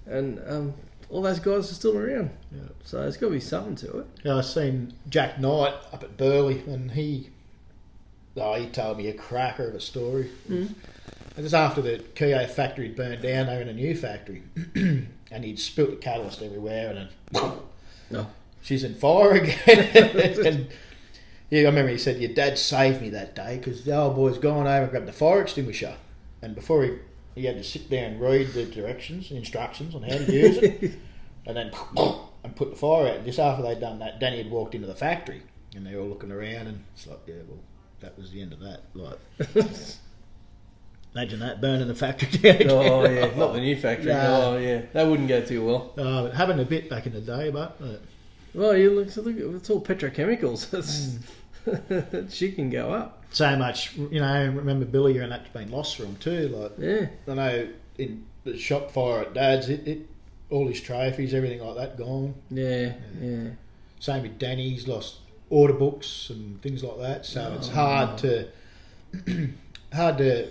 [0.05, 0.73] and um,
[1.09, 2.29] all those guys are still around.
[2.53, 2.61] Yeah.
[2.85, 4.07] So it's got to be something to it.
[4.23, 7.29] Yeah, I seen Jack Knight up at Burleigh, and he,
[8.37, 10.29] oh, he told me a cracker of a story.
[10.49, 10.73] Mm.
[11.37, 13.47] It was after the Keyo factory had burned down.
[13.47, 14.43] They were in a new factory,
[14.75, 17.51] and he'd spilt the catalyst everywhere, and then
[18.09, 18.27] No.
[18.61, 19.57] she's in fire again.
[20.45, 20.67] and
[21.51, 24.39] yeah, I remember he said, "Your dad saved me that day because the old boy's
[24.39, 25.95] gone over and grabbed the fire extinguisher,
[26.41, 26.93] and before he
[27.35, 30.93] he had to sit there and read the directions, instructions on how to use it."
[31.45, 31.71] and then
[32.43, 33.17] and put the fire out.
[33.17, 35.43] And just after they'd done that, Danny had walked into the factory,
[35.75, 37.59] and they were all looking around, and it's like, yeah, well,
[37.99, 38.81] that was the end of that.
[38.93, 39.19] Like,
[41.15, 42.55] imagine that burning the factory down.
[42.55, 42.69] Again.
[42.71, 44.11] Oh yeah, not the new factory.
[44.11, 45.93] Oh yeah, that wouldn't go too well.
[45.97, 47.97] Uh, it happened a bit back in the day, but uh,
[48.53, 51.19] Well, you look, look it's all petrochemicals.
[51.65, 53.23] It's, she can go up.
[53.31, 54.47] so much, you know.
[54.49, 56.47] Remember Billy, and that's been lost for him too.
[56.49, 57.07] Like, Yeah.
[57.27, 60.07] I know in the shop fire at Dad's, it, it
[60.49, 62.35] all his trophies, everything like that, gone.
[62.49, 62.93] Yeah.
[63.21, 63.49] Yeah.
[63.99, 65.17] Same with Danny's lost
[65.49, 67.25] order books and things like that.
[67.25, 67.73] So it's Oh.
[67.73, 68.47] hard to
[69.93, 70.47] hard to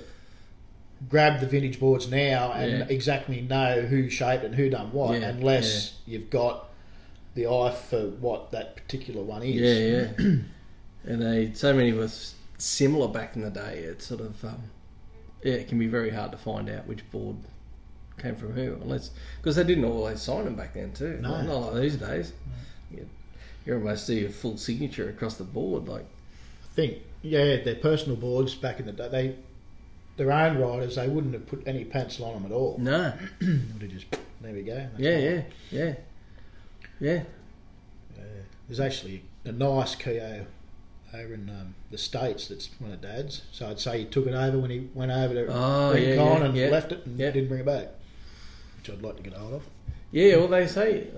[1.09, 2.87] grab the vintage boards now and Yeah.
[2.89, 6.69] exactly know who shaped and who done what, Yeah, unless you've got
[7.35, 9.61] the eye for what that particular one is.
[10.19, 10.37] Yeah, yeah.
[11.05, 12.09] and they so many were
[12.59, 13.79] similar back in the day.
[13.79, 14.63] It's sort of um,
[15.43, 17.37] yeah, it can be very hard to find out which board
[18.19, 21.19] came from who, unless because they didn't always sign them back then too.
[21.21, 21.43] No.
[21.43, 22.33] Not like these days.
[22.91, 23.09] You,
[23.65, 25.89] you almost see a full signature across the board.
[25.89, 26.05] Like
[26.65, 29.37] I think yeah, their personal boards back in the day, they
[30.17, 32.77] their own riders, they wouldn't have put any pencil on them at all.
[32.79, 34.07] no, Would have just
[34.43, 34.75] there we go.
[34.75, 35.95] that's yeah, yeah, yeah,
[37.01, 37.23] yeah.
[38.19, 38.23] Uh,
[38.69, 40.45] there's actually a nice Keyo
[41.15, 43.43] over in um, the States that's one of Dad's.
[43.53, 46.17] So I'd say he took it over when he went over to Oh, yeah, Rincon
[46.41, 46.69] yeah, and yeah.
[46.69, 47.31] left it and Yeah.
[47.31, 47.89] didn't bring it back,
[48.79, 49.63] which I'd like to get hold of.
[50.13, 51.09] Yeah, well, they say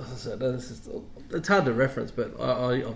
[0.00, 0.88] as I said, this is-
[1.30, 2.44] it's hard to reference, but I,
[2.82, 2.94] I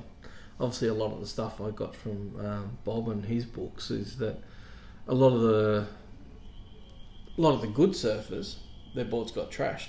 [0.60, 4.16] obviously a lot of the stuff I got from um, Bob and his books is
[4.18, 4.36] that
[5.08, 5.86] a lot of the
[7.36, 8.56] a lot of the good surfers,
[8.94, 9.88] their boards got trashed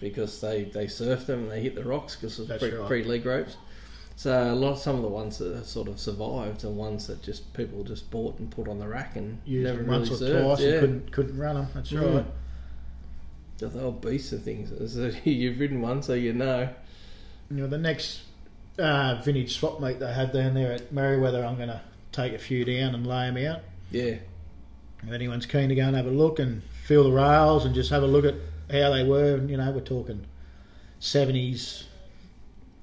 [0.00, 2.86] because they they surfed them and they hit the rocks because was pre, right.
[2.86, 3.56] pre leg ropes.
[4.20, 7.06] So a lot, of some of the ones that have sort of survived are ones
[7.06, 9.98] that just people just bought and put on the rack and Used never them really
[10.00, 10.44] once or served.
[10.44, 10.68] twice yeah.
[10.72, 11.66] and couldn't couldn't run them.
[11.72, 12.16] That's Mm.
[12.16, 12.26] right.
[13.56, 14.92] The whole beasts of things.
[14.92, 16.68] So You've ridden one, so you know.
[17.50, 18.20] You know, the next
[18.78, 21.80] uh, vintage swap meet they have down there at Merewether, I'm going to
[22.12, 23.60] take a few down and lay them out.
[23.90, 24.16] Yeah.
[25.02, 27.88] If anyone's keen to go and have a look and feel the rails and just
[27.88, 28.34] have a look at
[28.70, 30.26] how they were, and, you know, we're talking
[31.00, 31.84] 70s,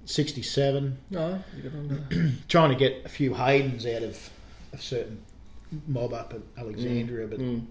[0.07, 0.97] 67.
[1.11, 2.31] No, you got on there.
[2.47, 4.29] Trying to get a few Haydens out of
[4.73, 5.21] a certain
[5.85, 7.65] mob up at Alexandria, but Mm.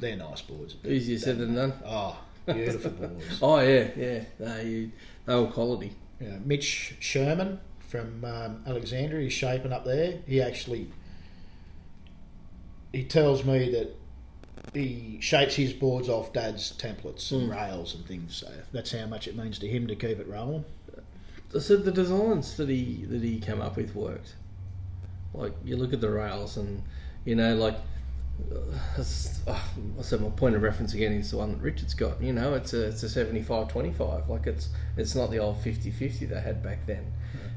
[0.00, 0.74] they're nice boards.
[0.84, 1.72] Easier said than done.
[1.86, 3.38] Oh, beautiful boards.
[3.40, 4.24] Oh yeah, yeah.
[4.40, 4.90] They,
[5.24, 5.92] they were quality.
[6.20, 10.18] Yeah, Mitch Sherman from um, Alexandria is shaping up there.
[10.26, 10.88] He actually
[12.92, 13.96] he tells me that
[14.74, 17.54] he shapes his boards off Dad's templates and Mm.
[17.54, 18.36] rails and things.
[18.36, 20.64] So that's how much it means to him to keep it rolling.
[21.58, 24.34] So the designs that he that he came up with worked.
[25.34, 26.82] Like you look at the rails, and
[27.24, 27.76] you know, like
[28.52, 28.54] uh,
[28.94, 29.58] it's- uh,
[30.02, 32.20] so my point of reference again is the one that Richard's got.
[32.22, 34.28] You know, it's a it's a 75-25.
[34.28, 37.12] Like it's it's not the old 50-50 they had back then.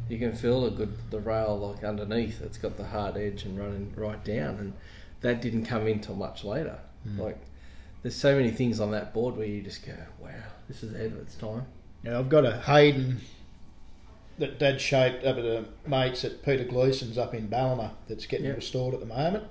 [0.10, 2.42] You can feel a good the rail like underneath.
[2.42, 4.74] It's got the hard edge and running right down, and
[5.22, 6.78] that didn't come in till much later.
[7.18, 7.38] Like
[8.02, 10.30] there's so many things on that board where you just go, wow,
[10.68, 11.66] this is ahead of its time.
[12.04, 13.22] Yeah, I've got a Hayden
[14.40, 18.48] that Dad shaped up at the mates at Peter Gleason's up in Ballina that's getting
[18.48, 18.54] Yeah.
[18.54, 19.46] restored at the moment.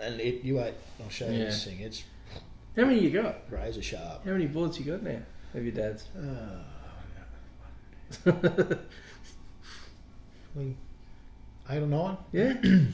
[0.00, 1.44] And it, you wait, I'll show you Yeah.
[1.46, 1.80] this thing.
[1.80, 2.04] It's
[2.76, 3.42] How many you got?
[3.50, 4.24] razor sharp.
[4.24, 5.20] How many boards you got now
[5.54, 6.04] of your dad's?
[6.16, 6.62] Uh,
[10.58, 10.76] eight
[11.82, 12.16] or nine.
[12.32, 12.54] yeah,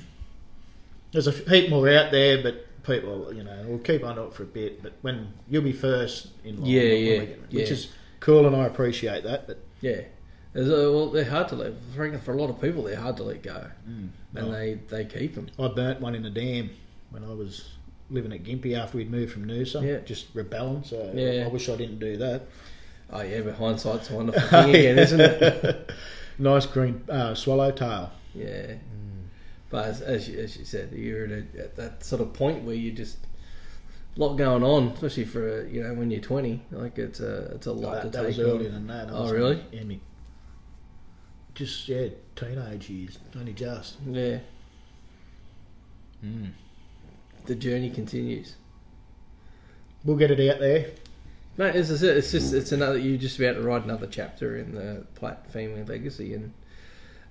[1.13, 4.45] There's a heap more out there, but people, you know, we'll keep on it for
[4.45, 4.81] a bit.
[4.83, 7.63] But when you'll be first in line, Yeah, yeah, which yeah.
[7.65, 7.89] is
[8.21, 9.47] cool, and I appreciate that.
[9.49, 10.03] But yeah.
[10.55, 11.73] A, well, they're hard to let.
[11.97, 14.51] Reckon for a lot of people, they're hard to let go, and Oh.
[14.51, 15.49] they they keep them.
[15.59, 16.71] I burnt one in a dam
[17.11, 17.71] when I was
[18.11, 19.83] living at Gympie after we'd moved from Noosa.
[19.87, 19.99] Yeah.
[19.99, 20.83] Just rebelling.
[20.85, 21.45] So Yeah.
[21.45, 22.43] I wish I didn't do that.
[23.13, 25.91] Oh yeah, but hindsight's a wonderful thing again, isn't it?
[26.39, 28.11] nice green uh, swallowtail.
[28.35, 28.75] Yeah.
[29.69, 32.65] But as, as, you, as you said, you're at, a, at that sort of point
[32.65, 33.19] where you just
[34.17, 36.61] a lot going on, especially for you know when you're 20.
[36.73, 38.27] Like it's a it's a lot to that, that take.
[38.27, 38.75] was earlier on.
[38.75, 39.09] than that.
[39.09, 39.65] I Oh, really?
[39.73, 40.01] In me,
[41.61, 43.97] just yeah, teenage years, only just.
[44.07, 44.39] Yeah,
[47.47, 48.55] the journey continues.
[50.05, 50.87] We'll get it out there.
[51.59, 52.97] No, as I said, it's just it's another.
[52.99, 56.53] You're just about to write another chapter in the Platt family legacy, and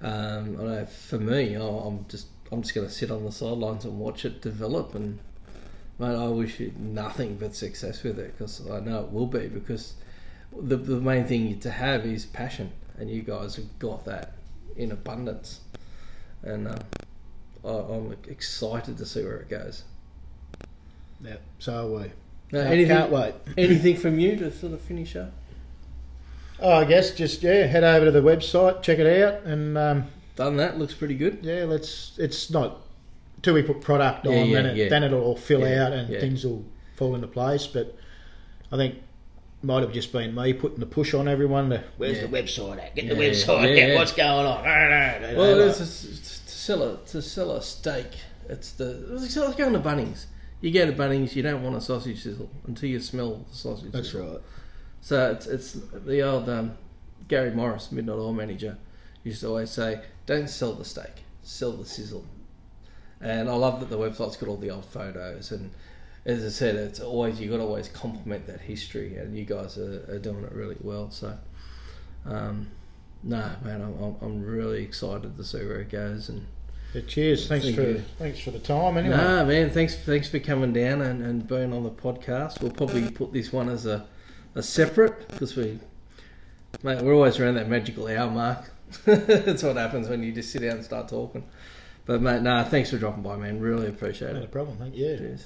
[0.01, 3.31] um, I know for me, I- I'm just I'm just going to sit on the
[3.31, 4.93] sidelines and watch it develop.
[4.93, 5.17] And
[5.97, 9.47] mate, I wish you nothing but success with it because I know it will be.
[9.47, 9.93] Because
[10.55, 14.33] the the main thing to have is passion, and you guys have got that
[14.75, 15.61] in abundance.
[16.43, 16.77] And uh,
[17.65, 19.83] I, I'm excited to see where it goes.
[21.21, 22.11] Yeah, so are we.
[22.57, 23.35] Anything, can't wait.
[23.57, 25.31] anything from you to sort of finish up?
[26.61, 30.07] Oh, I guess just yeah, head over to the website, check it out, and um,
[30.35, 30.77] Done that.
[30.79, 31.39] Looks pretty good.
[31.41, 32.17] yeah, let's.
[32.17, 32.77] It's not
[33.41, 34.89] till we put product on, Yeah, yeah, then it, yeah.
[34.89, 37.67] then it'll all fill out and things will fall into place.
[37.67, 37.95] But
[38.71, 38.95] I think
[39.61, 41.69] might have just been me putting the push on everyone.
[41.69, 42.27] To, Where's Yeah.
[42.27, 42.95] the website at?
[42.95, 43.69] Get the Yeah, website.
[43.69, 43.95] yeah, Get yeah.
[43.99, 44.63] what's going on.
[45.35, 45.83] Well, it is to,
[46.23, 48.07] to sell a to sell a steak.
[48.47, 50.25] It's the it's like going to Bunnings.
[50.61, 53.91] You go to Bunnings, you don't want a sausage sizzle until you smell the sausage.
[53.91, 54.27] That's sizzle.
[54.31, 54.41] right.
[55.01, 56.77] So it's it's the old um,
[57.27, 58.77] Gary Morris, Midnight Oil manager,
[59.23, 62.25] used to always say, "Don't sell the steak, sell the sizzle."
[63.21, 65.51] And I love that the website's got all the old photos.
[65.51, 65.71] And
[66.25, 69.77] as I said, it's always you got to always compliment that history, and you guys
[69.77, 71.09] are, are doing it really well.
[71.11, 71.37] So,
[72.25, 72.67] um,
[73.23, 76.29] no, man, I'm, I'm- really excited to see where it goes.
[76.29, 76.45] And
[76.93, 77.47] Yeah, cheers.
[77.47, 78.03] Thanks Thank for you.
[78.17, 78.97] thanks for the time.
[78.97, 82.61] Anyway, Nah, man, thanks thanks for coming down and, and being on the podcast.
[82.61, 84.05] We'll probably put this one as a,
[84.55, 85.79] a separate because we,
[86.83, 88.71] mate, we're always around that magical hour mark.
[89.05, 91.43] That's what happens when you just sit down and start talking.
[92.05, 93.59] But mate, nah, thanks for dropping by, man.
[93.59, 94.51] Really appreciate it.
[94.51, 94.77] problem.
[94.77, 95.15] Thank you.
[95.17, 95.45] Cheers.